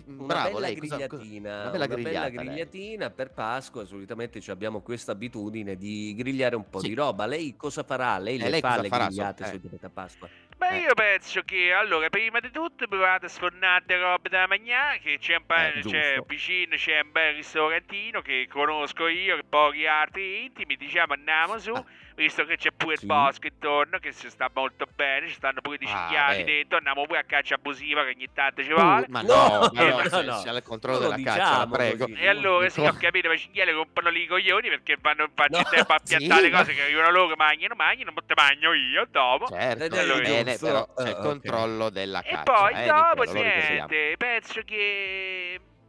Una 0.06 0.24
Bravo, 0.26 0.48
bella 0.54 0.58
lei 0.66 0.76
cosa, 0.76 0.96
cosa- 0.96 1.06
grigliatina, 1.16 1.50
una 1.50 1.60
una 1.62 1.70
bella 1.70 1.86
bella, 1.86 1.94
grigliata, 2.02 2.28
lei. 2.28 2.44
grigliatina 2.44 3.10
per 3.10 3.30
Pasqua. 3.32 3.84
Solitamente 3.84 4.40
ci 4.40 4.50
abbiamo 4.50 4.80
questa 4.80 5.12
abitudine 5.12 5.76
di 5.76 6.14
grigliare 6.16 6.56
un 6.56 6.68
po' 6.68 6.78
Sì. 6.80 6.88
di 6.88 6.94
roba. 6.94 7.26
Lei 7.26 7.56
cosa 7.56 7.82
farà? 7.82 8.18
Lei 8.18 8.36
Eh, 8.36 8.44
le 8.44 8.50
lei 8.50 8.60
fa 8.60 8.68
cosa 8.70 8.82
le 8.82 8.88
farà, 8.88 9.02
so- 9.04 9.08
grigliate 9.10 9.42
eh. 9.42 9.46
solitamente 9.46 9.86
a 9.86 9.90
Pasqua? 9.90 10.28
Ma 10.58 10.68
Eh. 10.70 10.78
io 10.78 10.94
penso 10.94 11.42
che 11.42 11.72
allora 11.72 12.08
prima 12.08 12.40
di 12.40 12.50
tutto 12.50 12.86
provate 12.88 13.26
a 13.26 13.28
sfornare 13.28 13.98
robe 13.98 14.28
da 14.30 14.46
mangiare 14.46 14.98
che 15.00 15.18
c'è 15.18 15.36
un 15.36 15.42
bel, 15.44 15.78
Eh, 15.78 15.82
c'è 15.82 16.22
vicino 16.26 16.76
c'è 16.76 17.00
un 17.00 17.12
bel 17.12 17.34
ristorantino 17.34 18.22
che 18.22 18.48
conosco 18.50 19.06
io 19.08 19.36
che 19.36 19.44
pochi 19.48 19.86
altri 19.86 20.44
intimi 20.46 20.76
diciamo 20.76 21.12
andiamo 21.12 21.58
su 21.58 21.72
Ah. 21.72 21.84
Visto 22.16 22.44
che 22.46 22.56
c'è 22.56 22.70
pure 22.74 22.96
Sì. 22.96 23.02
il 23.04 23.08
bosco 23.08 23.46
intorno, 23.46 23.98
che 23.98 24.10
si 24.10 24.28
sta 24.30 24.50
molto 24.52 24.86
bene, 24.94 25.28
ci 25.28 25.34
stanno 25.34 25.60
pure 25.60 25.76
dei 25.78 25.86
Ah, 25.86 25.90
cinghiali 25.90 26.38
beh. 26.38 26.44
dentro, 26.44 26.76
andiamo 26.78 27.04
pure 27.06 27.18
a 27.20 27.24
caccia 27.24 27.54
abusiva 27.56 28.02
che 28.04 28.14
ogni 28.16 28.28
tanto 28.32 28.62
ci 28.64 28.70
Uh, 28.70 28.74
vuole. 28.74 29.04
ma 29.08 29.20
No, 29.22 29.68
no, 29.70 29.70
ma 29.72 30.02
no, 30.02 30.02
no, 30.10 30.22
no, 30.22 30.38
se 30.38 30.48
al 30.48 30.62
controllo 30.62 30.98
della 30.98 31.16
caccia, 31.16 31.36
la 31.36 31.42
diciamo 31.66 31.76
prego. 31.76 32.06
così. 32.08 32.20
E 32.20 32.28
allora 32.28 32.68
sì, 32.70 32.80
ho 32.80 32.92
capito, 32.98 33.28
ma 33.28 33.34
i 33.34 33.38
cinghiali 33.38 33.70
rompono 33.70 34.08
lì 34.08 34.22
i 34.22 34.26
coglioni 34.26 34.68
perché 34.68 34.96
vanno 35.00 35.22
in 35.24 35.30
faccia 35.34 35.50
No, 35.50 35.58
in 35.58 35.64
tempo 35.68 35.92
a 35.92 36.00
sì, 36.02 36.16
piantare 36.16 36.42
le 36.42 36.50
ma- 36.50 36.58
cose 36.58 36.74
che 36.74 36.82
arrivano 36.82 37.10
loro, 37.10 37.28
che 37.28 37.36
mangiano, 37.36 37.74
mangiano, 37.76 38.12
ma 38.14 38.22
te 38.26 38.34
mangio 38.34 38.72
io 38.72 39.06
dopo. 39.10 39.48
Certo, 39.48 39.84
Eh, 39.84 39.88
dai, 39.88 40.20
bene, 40.22 40.50
giusto. 40.52 40.66
però 40.66 40.86
c'è 40.96 41.02
Eh, 41.04 41.10
il 41.10 41.16
ok. 41.16 41.22
controllo 41.22 41.90
della 41.90 42.22
E 42.22 42.30
caccia. 42.30 42.42
poi 42.52 42.72
eh, 42.74 42.86
dopo, 42.86 43.22
niente, 43.32 44.14
penso 44.16 44.62
che... 44.64 45.45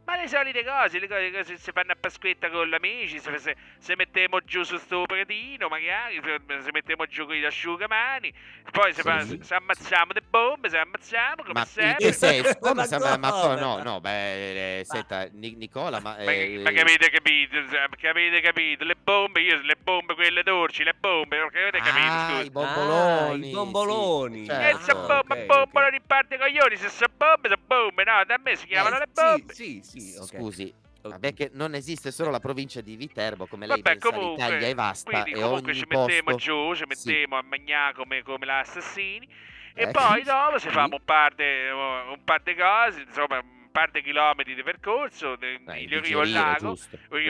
Ma 0.08 0.16
le 0.16 0.26
solite 0.26 0.64
cose, 0.64 0.98
le 0.98 1.06
cose 1.06 1.30
che 1.30 1.58
si 1.58 1.70
fanno 1.70 1.92
a 1.92 1.96
Pasquetta 2.00 2.48
con 2.48 2.66
gli 2.66 2.72
amici, 2.72 3.18
se, 3.20 3.36
se, 3.36 3.54
se 3.78 3.94
mettiamo 3.94 4.40
giù 4.40 4.62
su 4.62 4.78
sto 4.78 5.02
predino, 5.04 5.68
magari, 5.68 6.18
se, 6.24 6.40
se 6.62 6.70
mettiamo 6.72 7.04
giù 7.04 7.26
con 7.26 7.34
gli 7.34 7.44
asciugamani, 7.44 8.32
poi 8.70 8.94
se, 8.94 9.02
Sì, 9.02 9.08
fa- 9.08 9.20
sì. 9.20 9.38
se 9.42 9.54
ammazziamo 9.54 10.12
le 10.14 10.22
bombe, 10.26 10.70
se 10.70 10.78
ammazziamo 10.78 11.42
come 11.42 11.52
Ma 11.52 11.64
sempre. 11.66 12.06
che 12.06 12.12
senso? 12.14 12.56
Ma 12.62 12.68
Come 12.70 12.84
sa- 12.86 12.98
ma, 12.98 13.16
ma 13.18 13.54
no, 13.56 13.82
no, 13.82 14.00
beh, 14.00 14.78
eh, 14.78 14.84
senta, 14.86 15.28
Ni- 15.32 15.54
Nicola, 15.56 16.00
ma... 16.00 16.14
Ma, 16.14 16.22
eh, 16.22 16.58
ma 16.64 16.70
che 16.70 16.80
avete 16.80 17.10
capito? 17.10 17.56
Che 17.94 18.08
avete 18.08 18.40
capito? 18.40 18.84
Le 18.84 18.96
bombe, 18.96 19.40
io 19.42 19.60
le 19.60 19.76
bombe 19.76 20.14
quelle 20.14 20.42
dolci, 20.42 20.84
le 20.84 20.94
bombe, 20.98 21.38
avete 21.38 21.80
capito? 21.82 22.16
Ah, 22.16 22.24
Scusa. 22.24 22.42
i 22.44 22.50
bomboloni. 22.50 23.32
Ah, 23.32 23.34
i 23.34 23.52
bomboloni. 23.52 24.44
sì, 24.44 24.50
E 24.50 24.54
certo. 24.54 24.84
se 24.84 24.92
bomba, 24.94 25.34
ok, 25.34 25.44
bombolo 25.46 25.86
ok. 25.86 25.92
di 25.92 26.00
parte 26.06 26.38
coglioni, 26.38 26.76
se 26.76 26.88
sono 26.88 27.12
bombe, 27.16 27.48
sono 27.48 27.60
bombe, 27.66 28.04
no, 28.04 28.24
da 28.24 28.38
me 28.42 28.56
si 28.56 28.66
chiamano 28.66 28.96
Eh, 28.96 28.98
le 29.00 29.06
bombe. 29.12 29.54
Sì, 29.54 29.80
sì, 29.82 29.82
sì, 29.82 29.97
ok. 30.18 30.36
Scusi, 30.36 30.72
Ok. 31.00 31.10
vabbè 31.12 31.32
che 31.32 31.50
non 31.54 31.74
esiste 31.74 32.10
solo 32.10 32.30
la 32.30 32.40
provincia 32.40 32.80
di 32.80 32.96
Viterbo, 32.96 33.46
come 33.46 33.66
lei 33.66 33.80
Vabbè, 33.80 33.90
ben 33.98 34.00
sa, 34.00 34.10
comunque, 34.10 34.44
l'Italia 34.44 34.68
è 34.68 34.74
vasta 34.74 35.10
quindi 35.10 35.30
e 35.30 35.42
comunque 35.42 35.70
ogni 35.70 35.80
ci 35.80 35.86
mettiamo 35.88 36.30
posto... 36.32 36.36
giù, 36.38 36.74
ci 36.74 36.84
Sì. 36.90 37.08
mettiamo 37.10 37.36
a 37.36 37.42
mangiare 37.42 37.94
come, 37.94 38.22
come 38.22 38.46
l'assassini 38.46 39.28
e 39.74 39.82
Eh, 39.84 39.90
poi 39.92 40.22
dopo 40.24 40.58
si 40.58 40.66
sì. 40.66 40.72
fa 40.74 40.84
un 40.90 40.98
par 41.04 41.34
di 41.34 41.44
un 41.44 42.20
par 42.24 42.42
di 42.42 42.54
cose, 42.56 43.00
insomma, 43.02 43.40
par 43.78 43.90
di 43.92 44.02
chilometri 44.02 44.54
di 44.56 44.62
percorso, 44.64 45.32
arrivo 45.32 45.70
al 45.70 45.76
digerire, 45.76 46.26
lago, 46.30 46.76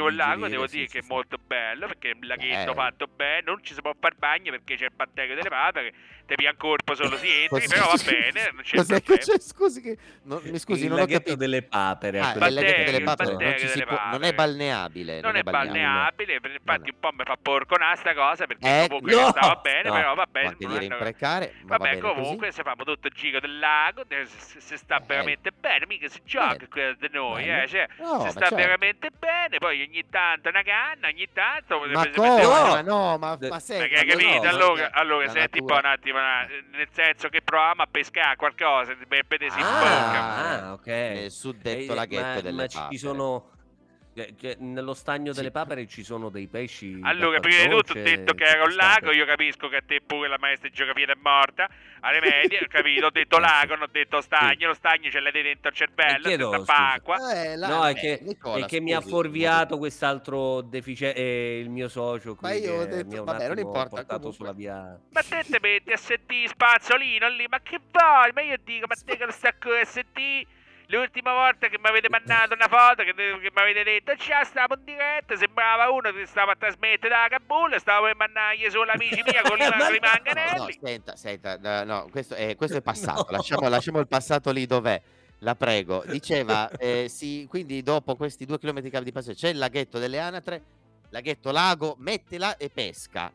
al 0.07 0.15
lago, 0.15 0.49
devo 0.49 0.67
sì, 0.67 0.77
dire 0.77 0.87
sì, 0.89 0.93
che 0.93 0.99
è 1.01 1.03
sì. 1.03 1.09
molto 1.09 1.37
bello 1.45 1.87
perché 1.89 2.11
è 2.11 2.15
un 2.19 2.27
laghetto 2.27 2.71
Eh. 2.71 2.75
fatto 2.75 3.07
bene, 3.07 3.43
non 3.45 3.63
ci 3.63 3.75
si 3.75 3.83
può 3.83 3.93
far 4.01 4.15
bagno 4.17 4.51
perché 4.53 4.77
c'è 4.77 4.85
il 4.87 4.93
batterio 4.95 5.35
delle 5.35 5.49
papere, 5.51 5.93
te 6.25 6.35
via 6.39 6.51
un 6.51 6.57
corpo 6.57 6.95
solo 6.95 7.17
si 7.19 7.29
entri, 7.43 7.49
Cos'è- 7.49 7.69
però 7.69 7.87
va 7.91 7.97
bene, 8.11 8.51
non 8.55 8.63
c'è 8.63 8.77
Cos'è 8.77 8.95
che 8.95 9.03
problema. 9.03 9.25
c'è? 9.37 9.41
Scusi, 9.41 9.81
che... 9.83 9.99
no, 10.23 10.41
mi 10.45 10.59
scusi, 10.59 10.85
il 10.85 10.89
non 10.91 11.01
ho 11.01 11.07
capito. 11.07 11.37
delle 11.37 11.63
papere. 11.63 12.21
Ah, 12.21 12.33
il 12.33 12.39
laghetto 12.39 12.65
punto. 12.65 12.85
delle 12.85 12.97
il 12.99 13.05
papere 13.05 13.29
non, 13.31 13.39
batterio 13.39 13.69
delle 13.69 13.85
può- 13.85 13.97
non 13.97 14.11
papere. 14.11 14.29
è 14.29 14.35
balneabile. 14.35 15.21
Non 15.21 15.37
è 15.37 15.43
balneabile, 15.43 16.35
infatti 16.35 16.91
un 16.91 16.99
po' 16.99 17.11
mi 17.13 17.25
fa 17.25 17.37
porco 17.41 17.77
sta 17.97 18.15
cosa 18.15 18.47
perché 18.47 18.85
Eh, 18.85 18.87
comunque 18.89 19.13
no! 19.15 19.29
stava 19.29 19.55
bene, 19.57 19.91
però 19.91 20.15
va 20.15 20.27
bene. 20.31 20.57
non 20.61 20.73
è 20.73 20.75
una- 20.77 20.83
imprecare, 20.85 21.55
Vabbè, 21.65 21.99
comunque 21.99 22.53
se 22.53 22.63
facciamo 22.63 22.85
tutto 22.85 23.07
il 23.09 23.13
giro 23.15 23.41
del 23.41 23.59
lago, 23.59 24.05
si 24.25 24.77
sta 24.77 24.97
Eh. 24.99 25.05
veramente 25.07 25.51
bene, 25.53 25.85
mica 25.87 26.09
si 26.09 26.21
gioca 26.25 26.38
Bene. 26.47 26.69
qui 26.69 26.81
da 26.99 27.09
noi, 27.19 27.45
Bello. 27.45 27.63
eh, 27.63 27.67
cioè, 27.69 27.87
No, 27.99 28.21
si 28.21 28.29
sta 28.31 28.41
certo. 28.41 28.55
veramente 28.55 29.11
bene, 29.19 29.59
poi 29.59 29.83
ogni 29.83 30.05
tanto 30.09 30.49
una 30.49 30.63
canna, 30.63 31.09
ogni 31.09 31.29
tanto... 31.33 31.81
Ma 31.93 32.09
come? 32.11 32.43
No! 32.43 32.49
Ma 32.51 32.81
no, 32.83 33.19
ma, 33.19 33.19
ma 33.19 33.35
hai 33.35 33.39
ma 33.51 33.59
capito? 33.89 34.43
no, 34.43 34.49
allora, 34.49 34.91
allora 34.93 35.29
senti 35.29 35.59
un 35.61 35.67
po' 35.67 35.75
natura- 35.75 35.89
un 35.89 35.95
attimo, 35.95 36.19
nel 36.77 36.89
senso 36.93 37.29
che 37.29 37.43
proviamo 37.43 37.83
a 37.83 37.87
pescare 37.91 38.37
qualcosa, 38.37 38.95
per 39.07 39.25
vedere 39.27 39.51
se 39.51 39.61
Ah, 39.61 39.79
bocca. 39.79 40.37
Ah, 40.67 40.73
ok. 40.75 40.87
nel 40.87 41.31
suddetto 41.31 41.93
Eh, 41.93 41.95
laghetto 41.95 42.23
ma, 42.23 42.41
delle 42.41 42.63
ma 42.63 42.67
ci 42.67 42.77
papere. 42.79 42.99
sono 42.99 43.51
eh, 44.19 44.35
cioè, 44.41 44.57
nello 44.59 44.95
stagno 44.95 45.33
Sì. 45.33 45.39
delle 45.39 45.51
papere 45.51 45.87
ci 45.87 46.03
sono 46.03 46.29
dei 46.29 46.47
pesci 46.49 46.99
Allora, 47.03 47.41
prima 47.41 47.63
di 47.63 47.69
tutto 47.71 47.93
ho 47.99 48.03
detto 48.03 48.35
che 48.35 48.45
era 48.45 48.65
un 48.65 48.75
lago, 48.75 49.13
io 49.13 49.25
capisco 49.27 49.69
che 49.69 49.77
a 49.77 49.83
te 49.87 50.01
pure 50.05 50.29
la 50.29 50.39
maestra 50.39 50.69
di 50.69 50.75
geografia 50.75 51.07
è 51.13 51.17
morta, 51.21 51.69
alle 52.01 52.21
medie, 52.21 52.61
ho 52.63 52.67
capito, 52.69 53.07
ho 53.07 53.11
detto 53.11 53.37
Eh, 53.37 53.41
lago, 53.41 53.75
non 53.75 53.83
ho 53.85 53.89
detto 53.91 54.21
stagno, 54.21 54.69
lo 54.69 54.75
stagno 54.75 55.11
ce 55.11 55.21
l'hai 55.21 55.33
dentro 55.33 55.69
il 55.71 55.75
cervello, 55.75 56.19
ho 56.19 56.29
chiedo 56.29 56.53
scusa. 56.59 56.93
acqua. 56.93 57.17
Eh, 57.43 57.57
la- 57.57 57.69
No, 57.69 57.87
è 57.87 57.91
eh, 57.91 57.95
che, 57.95 58.19
Nicola, 58.23 58.65
è 58.65 58.69
che 58.69 58.81
mi 58.81 58.93
ha 58.93 58.99
scusi, 59.01 59.11
fuorviato 59.11 59.79
quest'altro 59.79 60.61
deficiente, 60.61 61.21
il 61.21 61.71
mio 61.71 61.89
socio 61.89 62.37
Ma 62.41 62.53
io 62.53 62.75
ho 62.75 62.79
che 62.83 62.89
detto- 62.89 63.07
mi 63.09 63.17
ha 63.17 63.21
un 63.21 63.25
vabbè, 63.27 63.49
non 63.49 63.59
importa, 63.59 63.89
portato 63.89 64.15
comunque. 64.15 64.33
sulla 64.33 64.53
via. 64.53 64.99
Ma 65.11 65.23
te 65.23 65.45
te 65.49 65.59
metti 65.61 65.93
a 65.93 65.97
sentire 65.97 66.49
spazzolino 66.49 67.29
lì, 67.31 67.47
ma 67.49 67.61
che 67.61 67.79
vuoi? 67.91 68.31
Ma 68.33 68.41
io 68.43 68.57
dico, 68.63 68.87
ma 68.89 68.95
te 68.95 69.17
che 69.17 69.25
lo 69.25 69.33
sta 69.33 69.49
a 69.49 69.85
sentire? 69.85 70.47
L'ultima 70.91 71.35
volta 71.35 71.69
che 71.69 71.79
mi 71.79 71.87
avete 71.87 72.09
mandato 72.09 72.55
una 72.55 72.67
foto 72.67 73.03
che, 73.05 73.13
che 73.15 73.51
mi 73.53 73.61
avete 73.61 73.83
detto 73.83 74.17
ciao 74.17 74.43
stavo 74.45 74.75
in 74.79 74.85
diretta 74.85 75.37
sembrava 75.37 75.91
uno 75.91 76.11
che 76.13 76.25
stava 76.25 76.53
a 76.53 76.57
trasmettere 76.57 77.11
da 77.11 77.27
Kabul 77.29 77.79
stavo 77.79 78.07
per 78.07 78.17
mandargli 78.17 78.71
solo 78.71 78.91
amici 78.91 79.23
miei 79.23 79.43
con, 79.43 79.59
i- 79.59 79.69
Ma 79.69 79.77
con 79.85 79.95
i 79.95 79.99
no. 80.01 80.09
manganelli 80.09 80.79
No, 80.81 80.87
senta, 80.89 81.17
senta, 81.17 81.59
no, 81.59 81.85
no, 81.85 82.09
questo, 82.11 82.35
è, 82.35 82.57
questo 82.57 82.79
è 82.79 82.81
passato, 82.83 83.27
No. 83.31 83.37
lasciamo, 83.37 83.69
lasciamo 83.69 83.99
il 84.01 84.09
passato 84.09 84.51
lì 84.51 84.65
dov'è, 84.65 84.99
la 85.41 85.55
prego. 85.55 86.03
Diceva, 86.07 86.71
eh, 86.79 87.09
sì, 87.11 87.47
quindi 87.51 87.83
dopo 87.83 88.17
questi 88.17 88.47
due 88.47 88.59
chilometri 88.59 88.89
di 89.03 89.13
passaggio 89.13 89.37
c'è 89.39 89.51
il 89.51 89.59
laghetto 89.59 89.99
delle 89.99 90.19
anatre, 90.19 90.63
laghetto 91.11 91.51
lago, 91.51 91.97
mettila 91.99 92.57
e 92.57 92.71
pesca. 92.71 93.31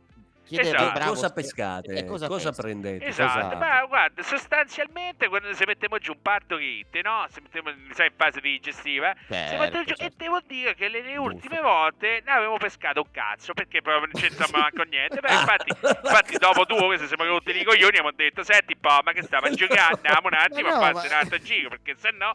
Chiedeva 0.45 0.77
Esatto. 0.93 1.07
cosa 1.09 1.29
pescate? 1.31 1.93
e 1.93 2.05
cosa 2.05 2.27
pesca? 2.27 2.51
prendete? 2.51 3.05
Esatto, 3.05 3.37
Esatto. 3.39 3.55
ma 3.57 3.85
guarda, 3.85 4.21
sostanzialmente 4.23 5.27
quando 5.27 5.53
se 5.53 5.63
mettiamo 5.65 5.97
giù 5.97 6.11
un 6.11 6.21
partorite, 6.21 7.01
no? 7.01 7.25
Se 7.29 7.41
mettiamo, 7.41 7.71
sai, 7.93 8.07
in 8.07 8.13
fase 8.15 8.39
digestiva, 8.41 9.13
Certo, 9.27 9.57
mette 9.57 9.77
giù, 9.85 9.93
certo. 9.95 10.03
e 10.03 10.11
devo 10.17 10.39
dire 10.45 10.75
che 10.75 10.87
le, 10.89 11.01
le 11.01 11.13
Giusto. 11.13 11.21
ultime 11.21 11.59
volte 11.61 12.21
ne 12.25 12.31
avevamo 12.31 12.57
pescato 12.57 13.01
un 13.01 13.11
cazzo, 13.11 13.53
perché 13.53 13.81
proprio 13.81 14.09
non 14.11 14.21
c'entrava 14.21 14.57
manco 14.59 14.83
niente. 14.83 15.19
Beh, 15.19 15.31
infatti, 15.33 15.69
infatti, 15.69 16.37
dopo 16.37 16.65
due 16.65 16.79
ore, 16.83 16.97
se 16.97 17.07
siamo 17.07 17.23
rotti 17.25 17.49
i 17.51 17.63
coglioni, 17.63 17.87
abbiamo 17.97 18.11
detto, 18.13 18.43
senti, 18.43 18.75
po', 18.75 18.99
ma 19.03 19.11
che 19.13 19.23
stava 19.23 19.47
a 19.47 19.51
giocare, 19.51 19.95
andiamo 19.95 20.27
un 20.27 20.33
attimo 20.33 20.69
no, 20.69 20.75
a 20.75 20.79
farsi 20.79 21.07
ma- 21.07 21.13
un 21.15 21.19
altro 21.21 21.37
giro, 21.39 21.69
perché 21.69 21.95
sennò 21.97 22.33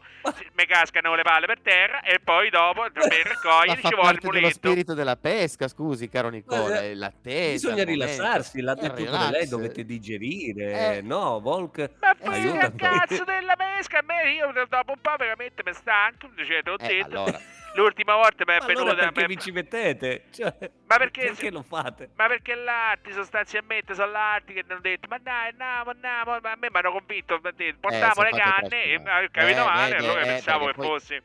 mi 0.53 0.65
cascano 0.65 1.15
le 1.15 1.21
palle 1.23 1.45
per 1.45 1.59
terra 1.61 2.01
e 2.01 2.19
poi 2.19 2.49
dopo, 2.49 2.81
per 2.91 3.03
raccogliere, 3.27 3.79
fa 3.81 3.87
ci 3.89 3.95
vuole 3.95 4.09
il 4.11 4.19
parte 4.19 4.27
dello 4.27 4.39
muletto. 4.39 4.55
spirito 4.55 4.93
della 4.93 5.15
pesca, 5.15 5.67
scusi, 5.67 6.09
caro 6.09 6.29
Nicola, 6.29 6.81
è 6.81 6.93
l'attesa. 6.93 7.51
Bisogna 7.51 7.81
il 7.83 7.87
momento. 7.87 7.98
Rilassarsi, 8.05 8.61
l'ha 8.61 8.73
Eh, 8.73 8.81
detto 8.81 9.03
pure 9.03 9.29
lei, 9.29 9.47
dovete 9.47 9.83
digerire, 9.85 10.97
Eh. 10.97 11.01
no, 11.01 11.39
Volk? 11.39 11.91
Ma 11.99 12.11
Eh, 12.11 12.15
poi 12.15 12.41
che 12.41 12.47
aiutami. 12.49 12.77
cazzo 12.77 13.23
della 13.23 13.55
pesca, 13.55 13.99
a 13.99 14.03
me 14.05 14.31
io 14.31 14.51
dopo 14.67 14.91
un 14.91 14.99
po' 15.01 15.15
veramente 15.17 15.61
mi 15.65 15.73
stanco, 15.73 16.29
cioè, 16.35 16.61
te 16.63 16.69
l'ho 16.69 16.77
Eh, 16.79 16.87
detto. 16.87 17.05
allora, 17.23 17.39
L'ultima 17.75 18.15
volta 18.15 18.43
mi 18.47 18.53
è 18.53 18.59
Ma 18.59 18.65
venuta... 18.65 18.89
allora 18.91 19.11
perché 19.11 19.27
vi 19.27 19.37
ci 19.37 19.51
mettete? 19.51 20.23
Cioè, 20.31 20.55
Ma 20.87 20.97
perché, 20.97 21.25
perché 21.25 21.51
lo 21.51 21.61
fate? 21.61 22.09
ma 22.15 22.25
perché 22.27 22.55
l'Arti 22.55 23.11
sostanzialmente 23.13 23.93
sono 23.93 24.09
l'Arti 24.11 24.53
che 24.53 24.63
hanno 24.67 24.79
detto 24.81 25.07
ma 25.07 25.19
dai 25.19 25.49
andiamo 25.49 25.91
andiamo 25.91 26.39
ma 26.41 26.51
a 26.51 26.55
me 26.55 26.67
mi 26.71 26.77
hanno 26.77 26.91
convinto 26.91 27.39
portiamo 27.39 28.13
si 28.15 28.21
le 28.23 28.29
canne 28.31 28.83
e 28.85 29.01
capito 29.29 29.61
Eh, 29.61 29.63
male 29.63 29.91
vedi, 29.91 30.03
allora 30.03 30.21
eh, 30.21 30.25
pensavo 30.25 30.65
che 30.65 30.73
fosse 30.73 31.23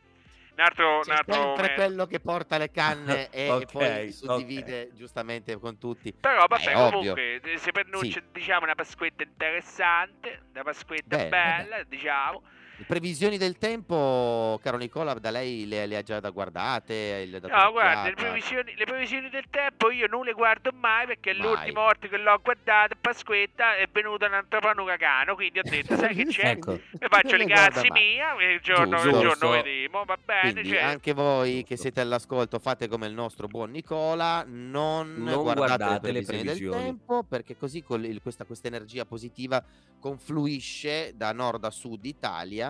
un 0.56 0.60
altro, 0.64 0.96
un 0.96 1.02
c'è 1.02 1.12
altro 1.12 1.34
sempre 1.34 1.68
me- 1.68 1.74
quello 1.74 2.06
che 2.06 2.20
porta 2.20 2.58
le 2.58 2.70
canne 2.70 3.28
e, 3.30 3.46
e 3.46 3.50
Ok, 3.50 3.72
poi 3.72 4.12
suddivide 4.12 4.90
giustamente 4.94 5.56
con 5.58 5.78
tutti. 5.78 6.12
però 6.12 6.46
vabbè 6.46 6.76
ovvio. 6.76 6.90
comunque 6.90 7.40
eh, 7.40 7.58
si 7.58 7.70
preannuncia 7.72 8.20
diciamo 8.32 8.64
una 8.64 8.74
pasquetta 8.74 9.22
interessante 9.22 10.42
una 10.52 10.62
pasquetta 10.62 11.16
Bene, 11.16 11.28
bella 11.28 11.82
diciamo 11.84 12.42
Le 12.42 12.63
previsioni 12.86 13.36
del 13.38 13.56
tempo, 13.58 14.58
caro 14.62 14.76
Nicola, 14.76 15.14
da 15.14 15.30
lei 15.30 15.66
le, 15.66 15.86
le 15.86 15.96
ha 15.96 16.02
già 16.02 16.20
da 16.20 16.30
guardate? 16.30 17.24
le 17.26 17.40
No, 17.40 17.70
guarda, 17.70 18.04
le 18.04 18.14
previsioni, 18.14 18.74
le 18.76 18.84
previsioni 18.84 19.28
del 19.30 19.44
tempo 19.50 19.90
io 19.90 20.06
non 20.08 20.24
le 20.24 20.32
guardo 20.32 20.70
mai 20.72 21.06
perché 21.06 21.32
Mai. 21.34 21.42
l'ultima 21.42 21.80
volta 21.82 22.08
che 22.08 22.16
l'ho 22.16 22.40
guardata, 22.42 22.94
Pasquetta, 23.00 23.76
è 23.76 23.86
venuto 23.92 24.26
un 24.26 24.34
altro 24.34 24.58
uragano, 24.82 25.34
quindi 25.34 25.58
ho 25.58 25.62
detto, 25.68 25.96
sai 25.96 26.14
che 26.14 26.24
c'è? 26.26 26.50
Ecco. 26.50 26.72
Mi 26.72 27.06
faccio 27.08 27.36
le 27.36 27.46
cazzi 27.46 27.90
mia, 27.90 28.36
e 28.36 28.52
il 28.54 28.60
giorno, 28.60 28.96
il 28.96 29.02
Giusto. 29.02 29.20
giorno 29.20 29.50
vedremo, 29.50 30.04
va 30.04 30.18
bene. 30.22 30.52
Quindi 30.52 30.68
cioè, 30.70 30.82
anche 30.82 31.12
voi 31.12 31.64
che 31.64 31.76
siete 31.76 32.00
all'ascolto 32.00 32.58
fate 32.58 32.88
come 32.88 33.06
il 33.06 33.12
nostro 33.14 33.46
buon 33.48 33.70
Nicola, 33.70 34.44
non, 34.46 35.14
Non 35.16 35.42
guardate, 35.42 35.54
guardate 35.76 36.12
le 36.12 36.20
le 36.20 36.24
previsioni, 36.24 36.42
previsioni. 36.44 36.76
del 36.76 36.84
tempo 36.84 37.22
perché 37.24 37.56
così 37.56 37.82
con 37.82 38.04
il- 38.04 38.20
questa, 38.22 38.44
questa 38.44 38.68
energia 38.68 39.04
positiva 39.04 39.62
confluisce 40.00 41.12
da 41.16 41.32
nord 41.32 41.64
a 41.64 41.70
sud 41.70 42.04
Italia 42.04 42.63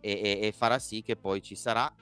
e, 0.00 0.10
e- 0.12 0.46
e 0.46 0.52
farà 0.52 0.78
sì 0.78 1.02
che 1.02 1.16
poi 1.16 1.42
ci 1.42 1.54
sarà 1.54 1.92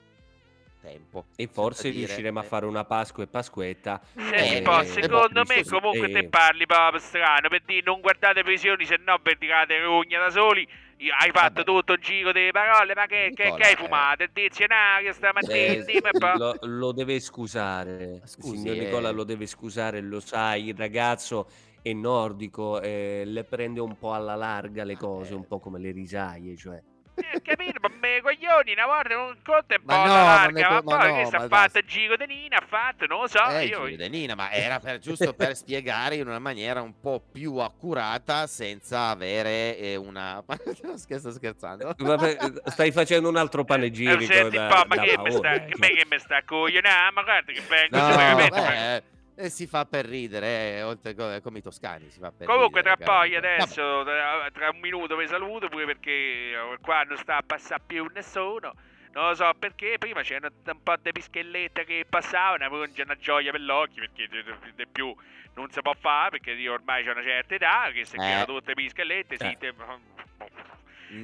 tempo. 0.87 1.27
E 1.37 1.49
forse 1.49 1.91
dire, 1.91 2.07
riusciremo 2.07 2.39
a 2.39 2.45
eh, 2.45 2.47
fare 2.47 2.67
una 2.67 2.85
Pasqua 2.85 3.25
e 3.25 3.27
Pasquetta. 3.27 4.01
Eh, 4.15 4.63
eh, 4.65 4.85
secondo 4.85 5.41
eh, 5.41 5.45
me 5.47 5.65
comunque 5.65 6.09
eh. 6.09 6.13
te 6.13 6.29
parli 6.29 6.67
proprio 6.67 7.01
strano 7.01 7.49
per 7.49 7.63
dire 7.65 7.83
non 7.85 8.01
guardate 8.01 8.43
previsioni 8.43 8.85
se 8.85 8.99
no 9.05 9.19
vi 9.23 9.37
tirate 9.39 9.81
rugna 9.81 10.21
da 10.21 10.31
soli 10.31 10.67
Io- 10.99 11.15
hai 11.19 11.31
fatto 11.31 11.63
Vabbè. 11.63 11.65
tutto 11.65 11.93
un 11.93 12.01
giro 12.01 12.33
delle 12.33 12.53
parole 12.53 12.95
ma 12.95 13.07
che, 13.07 13.33
che- 13.35 13.45
Nicola, 13.45 13.57
che 13.57 13.69
hai 13.69 13.73
eh. 13.73 13.77
fumato 13.77 14.23
il 14.23 14.31
dizionario 14.33 15.13
stamattina 15.13 15.55
Eh, 15.55 16.37
lo, 16.37 16.57
lo 16.61 16.93
deve 16.93 17.21
scusare, 17.21 18.23
Scusi, 18.25 18.57
signor 18.57 18.77
eh. 18.77 18.79
Nicola 18.79 19.11
lo 19.11 19.25
deve 19.25 19.47
scusare, 19.47 20.01
lo 20.01 20.21
sai, 20.21 20.69
il 20.69 20.77
ragazzo 20.77 21.49
è 21.83 21.93
nordico, 21.93 22.81
eh, 22.81 23.23
le 23.27 23.45
prende 23.45 23.81
un 23.81 23.97
po' 23.99 24.15
alla 24.15 24.35
larga 24.35 24.85
le 24.85 24.97
cose, 24.97 25.33
Eh. 25.33 25.37
un 25.37 25.47
po' 25.47 25.59
come 25.59 25.79
le 25.79 25.93
risaie, 25.93 26.57
cioè. 26.57 26.83
Eh, 27.19 27.41
capito, 27.43 27.79
ma 27.81 27.89
me 27.99 28.21
coglioni, 28.21 28.73
una 28.73 28.85
volta 28.87 29.19
un 29.19 29.37
conto 29.43 29.75
e 29.75 29.81
poi 29.81 29.97
no, 29.97 30.05
la 30.07 30.13
ma 30.13 30.25
larga, 30.35 30.53
me- 30.53 30.61
ma 30.61 30.83
ma 30.83 30.97
poi 30.99 31.09
no, 31.09 31.17
che 31.17 31.25
sta 31.27 31.39
ma 31.39 31.49
fatto? 31.49 31.81
giro 31.81 32.17
di 32.17 32.27
Nina, 32.27 32.57
ha 32.59 32.67
fatto, 32.67 33.07
non 33.07 33.21
lo 33.23 33.27
so, 33.27 33.43
Eh, 33.49 33.65
io... 33.67 33.79
Giulio 33.79 33.97
Denina, 33.97 34.35
ma 34.35 34.51
era 34.51 34.79
per- 34.81 34.99
giusto 34.99 35.33
per 35.33 35.57
spiegare 35.57 36.17
in 36.17 36.27
una 36.27 36.39
maniera 36.39 36.83
un 36.83 37.01
po' 37.01 37.23
più 37.33 37.57
accurata 37.57 38.47
senza 38.47 39.09
avere 39.09 39.79
eh, 39.79 39.97
una... 39.97 40.45
Sto 40.97 41.31
scherzando? 41.33 41.95
Vabbè, 41.97 42.37
stai 42.67 42.93
facendo 42.93 43.29
un 43.31 43.37
altro 43.37 43.63
Eh, 43.63 43.65
panegirico 43.65 44.21
senti 44.25 44.57
un 44.59 44.69
da, 44.69 44.75
po', 44.75 44.85
ma 44.87 44.95
da 44.97 45.03
che 45.03 45.19
mi 45.19 45.31
sta, 45.31 45.41
paura, 45.41 45.65
che 45.65 45.73
eh. 45.73 45.77
me 45.79 45.89
che 45.89 46.07
mi 46.11 46.19
sta 46.19 46.43
coglionando, 46.45 47.13
ma 47.15 47.23
guarda 47.23 47.53
che 47.53 47.63
vengo, 47.69 47.97
No, 47.97 48.13
cioè, 48.13 49.03
eh, 49.37 49.49
si 49.51 49.67
fa 49.67 49.85
per 49.85 50.07
ridere, 50.07 50.77
eh, 50.79 50.83
oltre 50.83 51.15
co- 51.15 51.41
come 51.43 51.59
i 51.59 51.63
toscani 51.63 52.11
si 52.11 52.19
fa 52.19 52.33
per 52.33 52.47
Comunque 52.47 52.83
tra 52.83 52.95
ridere. 52.95 53.11
poi 53.11 53.31
caramente. 53.31 53.63
adesso, 53.63 54.03
tra, 54.05 54.49
tra 54.53 54.71
un 54.71 54.81
minuto 54.81 55.17
vi 55.17 55.27
saluto 55.29 55.69
pure 55.69 55.85
perché 55.85 56.11
eh, 56.11 56.79
qua 56.81 57.03
non 57.03 57.17
sta 57.19 57.37
a 57.37 57.43
passare 57.43 57.83
più 57.87 58.09
nessuno. 58.15 58.75
Non 59.13 59.29
lo 59.29 59.35
so 59.35 59.51
perché, 59.59 59.97
prima 59.99 60.21
c'erano 60.23 60.55
un 60.67 60.83
po' 60.83 60.95
di 61.01 61.11
pischellette 61.11 61.85
che 61.85 62.05
passavano, 62.09 62.65
avevo 62.67 62.87
già 62.91 63.03
una 63.05 63.17
gioia 63.17 63.51
per 63.51 63.61
l'occhio 63.63 64.07
perché 64.13 64.29
di, 64.75 64.87
più 64.87 65.15
non 65.55 65.71
si 65.71 65.81
può 65.81 65.95
fare 65.99 66.31
perché 66.31 66.51
io 66.51 66.75
ormai 66.75 67.09
ho 67.09 67.13
una 67.13 67.23
certa 67.23 67.55
età, 67.55 67.91
che 67.95 68.05
se 68.05 68.17
Eh. 68.19 68.45
tutte 68.45 68.75
pischellette, 68.75 69.37
sì, 69.39 69.45
Eh. 69.47 69.57
te- 69.59 69.73
Mm, 69.73 70.03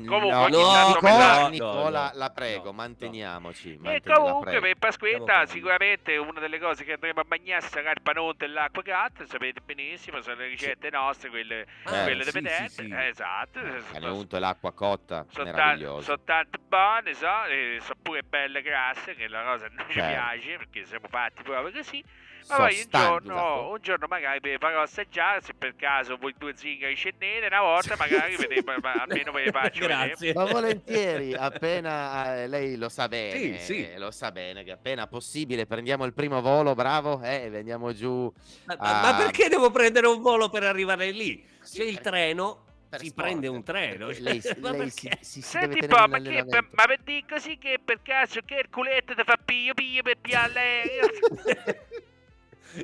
Comunque, 0.07 0.31
no, 0.31 0.49
no, 0.49 0.89
Nicola, 0.91 1.49
Nicola, 1.49 2.11
no, 2.13 2.19
la 2.19 2.31
prego, 2.31 2.65
no. 2.67 2.73
manteniamoci. 2.73 3.79
E 3.83 4.01
comunque 4.03 4.51
prego. 4.51 4.61
per 4.61 4.77
Pasquetta 4.79 5.47
sicuramente 5.47 6.17
una 6.17 6.41
delle 6.41 6.59
cose 6.59 6.85
che 6.85 6.93
andremo 6.95 7.21
a 7.21 7.25
mangiare 7.29 7.61
sarà 7.63 7.91
il 7.91 8.01
panotto 8.03 8.45
e 8.45 8.49
l'acqua 8.49 8.83
gatta, 8.83 9.27
sapete 9.27 9.61
benissimo, 9.65 10.21
sono 10.23 10.37
le 10.37 10.47
ricette 10.49 10.91
nostre, 10.91 11.29
quelle, 11.31 11.67
Ah, 11.85 12.03
quelle 12.03 12.25
sì, 12.25 12.31
di 12.33 12.41
vedete. 12.41 12.69
sì, 12.69 12.75
sì. 12.85 12.95
Esatto. 12.95 13.61
Cane 13.93 14.09
unto 14.09 14.37
e 14.37 14.41
l'acqua 14.41 14.73
cotta, 14.73 15.27
Sono 15.31 15.51
meraviglioso. 15.51 16.03
sono 16.03 16.21
tanto 16.25 16.59
buone, 16.67 17.15
so, 17.15 17.45
e 17.45 17.79
sono 17.81 17.99
pure 18.03 18.23
belle 18.23 18.63
grasse, 18.63 19.15
che 19.15 19.29
la 19.29 19.43
cosa 19.43 19.69
non 19.69 19.85
ci 19.89 19.95
Certo. 19.95 20.09
piace, 20.11 20.57
perché 20.59 20.85
siamo 20.85 21.09
fatti 21.09 21.43
proprio 21.43 21.73
così. 21.73 22.03
Ma 22.49 22.57
poi 22.57 22.81
un 22.81 22.87
giorno, 22.91 23.71
un 23.71 23.79
giorno 23.81 24.07
magari 24.09 24.39
vi 24.41 24.57
farò 24.59 24.83
assaggiare, 24.83 25.41
se 25.41 25.55
per 25.55 25.75
caso 25.77 26.17
voi 26.17 26.35
due 26.37 26.55
zingari 26.57 26.95
scendete, 26.95 27.47
una 27.47 27.61
volta 27.61 27.95
magari 27.97 28.37
vedete, 28.37 28.75
ma 28.81 28.93
almeno 28.93 29.33
ve 29.33 29.45
le 29.45 29.51
faccio 29.51 29.81
vedere. 29.81 30.07
Grazie. 30.09 30.33
Ma 30.35 30.45
volentieri, 30.45 31.35
appena 31.35 32.37
eh, 32.37 32.47
lei 32.49 32.77
lo 32.77 32.89
sa 32.89 33.09
bene, 33.09 33.59
Sì, 33.59 33.65
sì. 33.75 33.91
eh, 33.91 33.99
lo 33.99 34.11
sa 34.11 34.33
bene 34.33 34.65
che 34.65 34.73
appena 34.73 35.07
possibile 35.07 35.67
prendiamo 35.67 36.05
il 36.05 36.13
primo 36.13 36.41
volo, 36.41 36.75
bravo, 36.75 37.21
eh, 37.23 37.45
e 37.45 37.51
veniamo 37.51 37.93
giù 37.93 38.33
Ma, 38.65 38.75
Ah. 38.79 39.01
ma 39.03 39.15
perché 39.17 39.49
devo 39.49 39.71
prendere 39.71 40.07
un 40.07 40.21
volo 40.21 40.49
per 40.49 40.65
arrivare 40.65 41.11
lì? 41.11 41.45
C'è 41.65 41.83
il 41.85 41.95
perché- 41.95 42.11
treno, 42.11 42.65
si 42.91 43.07
sport, 43.07 43.15
prende 43.27 43.49
un 43.49 43.63
treno. 43.63 44.09
Lei, 44.19 44.41
Ma 44.61 44.71
lei 44.73 44.91
si, 44.91 45.09
si, 45.21 45.41
si 45.41 45.59
deve 45.59 45.73
Senti 45.75 45.81
tenere 45.81 45.87
po', 45.89 46.09
ma, 46.09 46.19
che, 46.21 46.29
allenamento. 46.29 46.67
ma 46.73 46.85
per 46.87 46.99
dire 47.03 47.25
così 47.29 47.57
che 47.59 47.79
per 47.83 48.01
caso 48.03 48.41
che 48.45 48.57
il 48.57 48.69
culetto 48.71 49.15
ti 49.15 49.23
fa 49.25 49.39
pio 49.43 49.73
pio 49.75 50.03
per 50.03 50.19
pialle? 50.21 50.83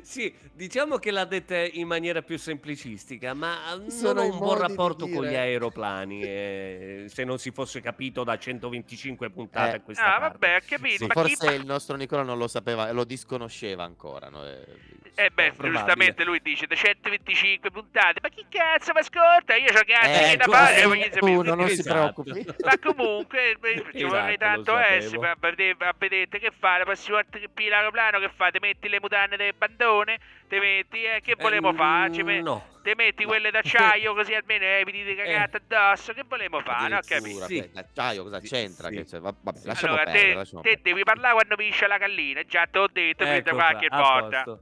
Sì, 0.03 0.33
diciamo 0.53 0.97
che 0.97 1.11
l'ha 1.11 1.25
detta 1.25 1.57
in 1.57 1.87
maniera 1.87 2.21
più 2.21 2.37
semplicistica, 2.37 3.33
ma 3.33 3.75
non 3.75 3.89
Sono 3.89 4.21
ho 4.21 4.23
un 4.25 4.37
buon 4.37 4.41
modi 4.41 4.61
di 4.61 4.67
rapporto 4.67 5.07
con 5.07 5.25
gli 5.25 5.35
aeroplani, 5.35 6.21
eh, 6.23 7.05
se 7.07 7.23
non 7.23 7.37
si 7.39 7.51
fosse 7.51 7.81
capito 7.81 8.23
da 8.23 8.37
125 8.37 9.29
puntate 9.31 9.71
Eh. 9.75 9.77
a 9.77 9.81
questa 9.81 10.15
Ah, 10.15 10.19
parte. 10.19 10.37
vabbè, 10.47 10.61
capito, 10.65 10.97
Sì. 10.97 11.05
ma 11.05 11.13
chi... 11.23 11.35
Forse 11.35 11.53
il 11.55 11.65
nostro 11.65 11.95
Nicola 11.95 12.23
non 12.23 12.37
lo 12.37 12.47
sapeva, 12.47 12.91
lo 12.91 13.03
disconosceva 13.03 13.83
ancora. 13.83 14.29
no? 14.29 14.45
Eh, 14.45 14.65
Eh 15.15 15.29
beh, 15.31 15.51
probabile. 15.51 15.71
giustamente 15.71 16.23
lui 16.23 16.39
dice 16.41 16.65
da 16.67 16.75
125 16.75 17.71
puntate, 17.71 18.19
ma 18.21 18.29
chi 18.29 18.45
cazzo 18.49 18.91
mi 18.93 18.99
ascolta? 18.99 19.55
Io 19.55 19.69
ho 19.69 19.83
cazzo 19.85 20.23
Eh, 20.23 20.29
che 20.31 20.37
da 20.37 20.45
fare, 20.45 20.83
uno, 21.21 21.55
non 21.55 21.67
si 21.67 21.79
Esatto. 21.79 22.23
preoccupi. 22.23 22.45
Ma 22.63 22.77
comunque, 22.79 23.55
beh, 23.59 23.83
ci 23.93 24.03
vorrei 24.03 24.35
Esatto, 24.35 24.37
tanto 24.37 24.71
lo 24.73 24.77
essere, 24.79 25.17
ma 25.77 25.93
vedete, 25.97 26.39
che 26.39 26.51
fa? 26.57 26.77
La 26.77 26.83
prossima 26.85 27.17
volta 27.17 27.37
che 27.39 27.49
pigli 27.49 27.69
l'aeroplano, 27.69 28.19
che 28.19 28.29
fate? 28.35 28.59
Metti 28.59 28.87
le 28.89 28.99
mutande 29.01 29.35
del 29.37 29.53
bandone, 29.57 30.19
te 30.47 30.59
metti, 30.59 31.03
eh, 31.03 31.21
che 31.21 31.35
volevo 31.37 31.71
Eh, 31.71 31.75
fare? 31.75 32.11
Ci 32.13 32.23
me- 32.23 32.41
No. 32.41 32.77
Te 32.81 32.93
metti 32.95 33.25
quelle 33.25 33.51
d'acciaio 33.51 34.13
così 34.15 34.33
almeno 34.33 34.63
eviti 34.63 35.03
di 35.03 35.13
cagate 35.13 35.57
addosso, 35.57 36.13
che 36.13 36.23
volevo 36.25 36.61
fare? 36.61 36.87
No, 36.87 36.99
capito? 37.05 37.45
Sì. 37.45 37.59
beh, 37.59 37.69
l'acciaio 37.73 38.23
cosa 38.23 38.39
c'entra? 38.39 38.87
sì. 38.87 38.95
Che 38.95 39.03
c'è? 39.05 39.19
Va- 39.19 39.35
vabbè, 39.39 39.59
lasciamo 39.65 39.93
Allora, 39.95 40.03
perdere, 40.11 40.27
te, 40.29 40.33
lasciamo 40.35 40.61
te 40.61 40.79
devi 40.81 41.03
parlare 41.03 41.33
quando 41.33 41.55
piscia 41.57 41.87
la 41.87 41.97
gallina, 41.97 42.41
già 42.43 42.65
te 42.71 42.77
l'ho 42.79 42.87
detto, 42.91 43.23
Ecco 43.25 43.55
qualche 43.55 43.87
volta. 43.89 44.59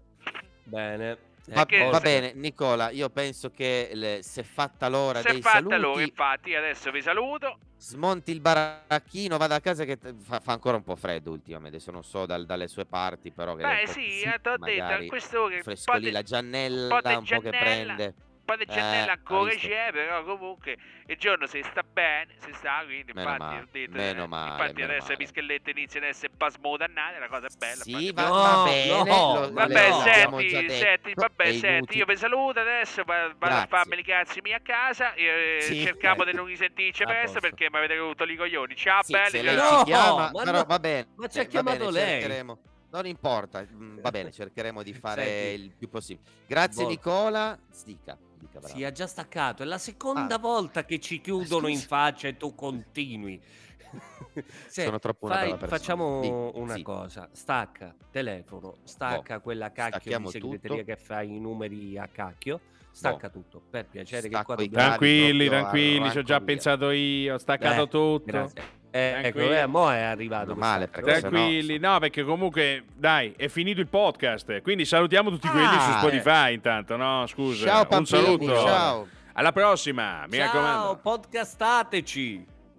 Bene. 0.68 1.18
Va, 1.50 1.66
va 1.92 2.00
bene, 2.02 2.34
Nicola, 2.34 2.90
io 2.90 3.10
penso 3.10 3.50
che 3.52 3.92
le- 3.94 4.20
se 4.22 4.42
è 4.42 4.44
fatta 4.44 4.90
l'ora 4.90 5.22
Se 5.22 5.30
è 5.30 5.32
dei 5.32 5.42
fatta 5.42 5.60
saluti, 5.60 5.78
loro, 5.80 6.00
infatti, 6.02 6.56
adesso 6.56 6.92
vi 6.92 7.02
saluto. 7.02 7.58
smonti 7.78 8.32
il 8.32 8.42
baracchino, 8.42 9.38
vada 9.38 9.56
a 9.56 9.62
casa 9.62 9.86
che 9.86 9.98
fa, 9.98 10.42
fa 10.42 10.52
ancora 10.52 10.76
un 10.76 10.84
po' 10.84 10.98
freddo 10.98 11.32
ultimamente, 11.32 11.78
adesso 11.78 11.92
non 11.92 12.04
so 12.04 12.26
dal- 12.26 12.46
dalle 12.46 12.68
sue 12.68 12.86
parti, 12.86 13.32
però 13.32 13.56
Beh, 13.56 13.84
sì, 13.88 14.24
eh, 14.24 14.40
te 14.42 14.50
l'ho 14.50 14.58
detto, 14.58 14.84
a 14.84 15.06
quest'ora 15.08 15.56
un 15.56 15.62
fresco 15.62 15.92
po' 15.94 15.98
lì, 15.98 16.06
di- 16.08 16.12
la 16.12 16.22
giannella 16.22 17.02
un 17.02 17.24
po' 17.24 17.40
che 17.40 17.50
prende. 17.50 18.14
Un 18.48 18.56
po' 18.56 18.56
di 18.56 18.66
giannella 18.66 19.08
Eh, 19.08 19.16
ancora 19.18 19.52
c'è, 19.54 19.90
però 19.92 20.24
comunque 20.24 20.78
il 21.08 21.18
giorno 21.18 21.46
si 21.48 21.62
sta 21.70 21.84
bene, 21.84 22.34
si 22.40 22.54
sta, 22.54 22.82
quindi 22.86 23.12
Meno 23.14 23.30
infatti 23.32 23.44
male, 23.44 23.68
detto, 23.72 23.92
meno 23.98 24.24
eh, 24.24 24.28
male, 24.28 24.52
infatti 24.52 24.74
meno 24.74 24.86
adesso 24.88 25.02
male. 25.04 25.16
le 25.18 25.18
pischellette 25.18 25.72
iniziano 25.72 26.06
a 26.06 26.10
essere 26.10 26.30
un 26.32 26.38
po' 26.38 26.50
smodannate, 26.50 27.20
la 27.20 27.28
cosa 27.28 27.48
è 27.48 27.56
bella. 27.58 27.84
Sì, 27.84 28.12
va, 28.14 28.24
No, 28.24 28.34
va 28.34 28.64
bene. 28.64 29.04
no, 29.04 29.40
lo- 29.42 29.52
Vabbè, 29.52 29.90
no, 29.90 30.00
senti, 30.02 30.70
senti, 30.70 31.12
vabbè, 31.14 31.54
senti, 31.54 31.98
io 31.98 32.06
vi 32.06 32.16
saluto 32.16 32.60
adesso, 32.62 33.04
va- 33.04 33.28
vado 33.38 33.54
a 33.54 33.66
Grazie. 33.66 33.68
farmi 33.68 34.00
i 34.00 34.04
cazzi 34.04 34.40
miei 34.42 34.56
a 34.56 34.62
casa, 34.62 35.14
e, 35.14 35.58
Sì. 35.60 35.82
cerchiamo 35.82 36.24
di 36.24 36.32
non 36.34 36.46
risentirci 36.46 37.04
A 37.04 37.08
presto 37.08 37.40
perché 37.42 37.68
mi 37.70 37.78
avete 37.78 37.96
avuto 37.96 38.24
i 38.24 38.36
coglioni. 38.38 38.76
Ciao, 38.78 39.04
Sì, 39.04 39.12
belli. 39.12 39.30
se 39.30 39.42
lei. 39.42 39.56
No, 39.56 39.80
ci 39.80 39.84
chiama, 39.86 40.32
ma 40.32 40.44
però 40.44 40.58
no, 40.60 40.64
va 40.64 40.80
bene. 40.80 41.08
ma 41.18 41.28
ci 41.28 41.40
ha 41.40 41.44
va 41.44 41.50
chiamato 41.50 41.78
bene, 41.80 41.92
lei. 41.92 42.10
cercheremo. 42.22 42.60
Non 42.90 43.06
importa, 43.06 43.66
mm, 43.70 44.00
va 44.00 44.12
bene, 44.12 44.32
cercheremo 44.32 44.82
di 44.82 44.94
fare 44.96 45.24
Senti. 45.26 45.62
il 45.62 45.74
più 45.78 45.90
possibile. 45.90 46.26
Grazie 46.48 46.84
Boh. 46.84 46.90
Nicola. 46.90 47.60
Dica, 47.84 48.18
dica 48.38 48.60
bravo. 48.60 48.74
Si 48.76 48.82
è 48.84 48.92
già 48.92 49.08
staccato, 49.08 49.64
è 49.64 49.66
la 49.66 49.78
seconda 49.78 50.36
Ah. 50.36 50.40
volta 50.40 50.86
che 50.86 51.00
ci 51.00 51.20
chiudono 51.22 51.68
in 51.68 51.80
faccia 51.80 52.28
e 52.28 52.38
tu 52.38 52.54
continui. 52.56 53.40
Se- 54.68 54.84
Sono 54.84 55.00
troppo 55.00 55.26
una 55.26 55.36
fai- 55.36 55.44
brava 55.48 55.60
persona. 55.60 55.80
Facciamo 55.80 56.20
Di- 56.22 56.60
una 56.60 56.74
sì. 56.76 56.82
cosa, 56.84 57.30
stacca 57.32 57.96
telefono, 58.12 58.78
stacca 58.84 59.40
quella 59.40 59.72
cacchio 59.72 60.20
di 60.20 60.28
segreteria 60.30 60.78
tutto. 60.84 60.84
che 60.84 60.96
fai 60.98 61.36
i 61.36 61.40
numeri 61.40 61.98
a 61.98 62.08
cacchio, 62.08 62.60
stacca 62.92 63.30
tutto, 63.30 63.62
per 63.70 63.88
piacere 63.88 64.28
che 64.30 64.44
qua. 64.44 64.56
Tranquilli, 64.56 65.48
tranquilli, 65.48 66.12
ci 66.12 66.18
ho 66.18 66.24
già 66.24 66.38
via. 66.38 66.46
pensato 66.46 66.90
io, 66.92 67.36
ho 67.36 67.38
staccato 67.38 67.84
Eh, 67.84 67.88
tutto. 67.88 68.24
Grazie. 68.26 68.62
Eh, 68.90 69.22
ecco, 69.26 69.40
eh, 69.40 69.66
mo 69.68 69.92
è 69.92 70.02
arrivato. 70.02 70.56
Male, 70.56 70.88
perché 70.88 71.16
se 71.16 71.22
no- 71.22 71.30
Tranquilli, 71.30 71.78
no, 71.78 72.00
perché 72.00 72.24
comunque, 72.24 72.84
dai, 72.96 73.34
è 73.38 73.48
finito 73.48 73.80
il 73.82 73.88
podcast. 73.88 74.62
Quindi 74.62 74.86
salutiamo 74.86 75.30
tutti 75.30 75.48
quelli 75.48 75.66
Ah, 75.66 75.80
su 75.80 75.90
eh. 75.90 75.94
Spotify. 76.00 76.54
Intanto, 76.54 76.96
no? 76.96 77.26
Scusa, 77.28 77.66
Ciao 77.66 77.82
un 77.82 77.88
Pampini, 77.88 78.24
saluto. 78.24 78.56
ciao. 78.62 79.08
Alla 79.34 79.52
prossima, 79.52 80.26
mi 80.28 80.38
Ciao, 80.38 80.46
raccomando. 80.46 81.00
podcastateci. 81.04 82.46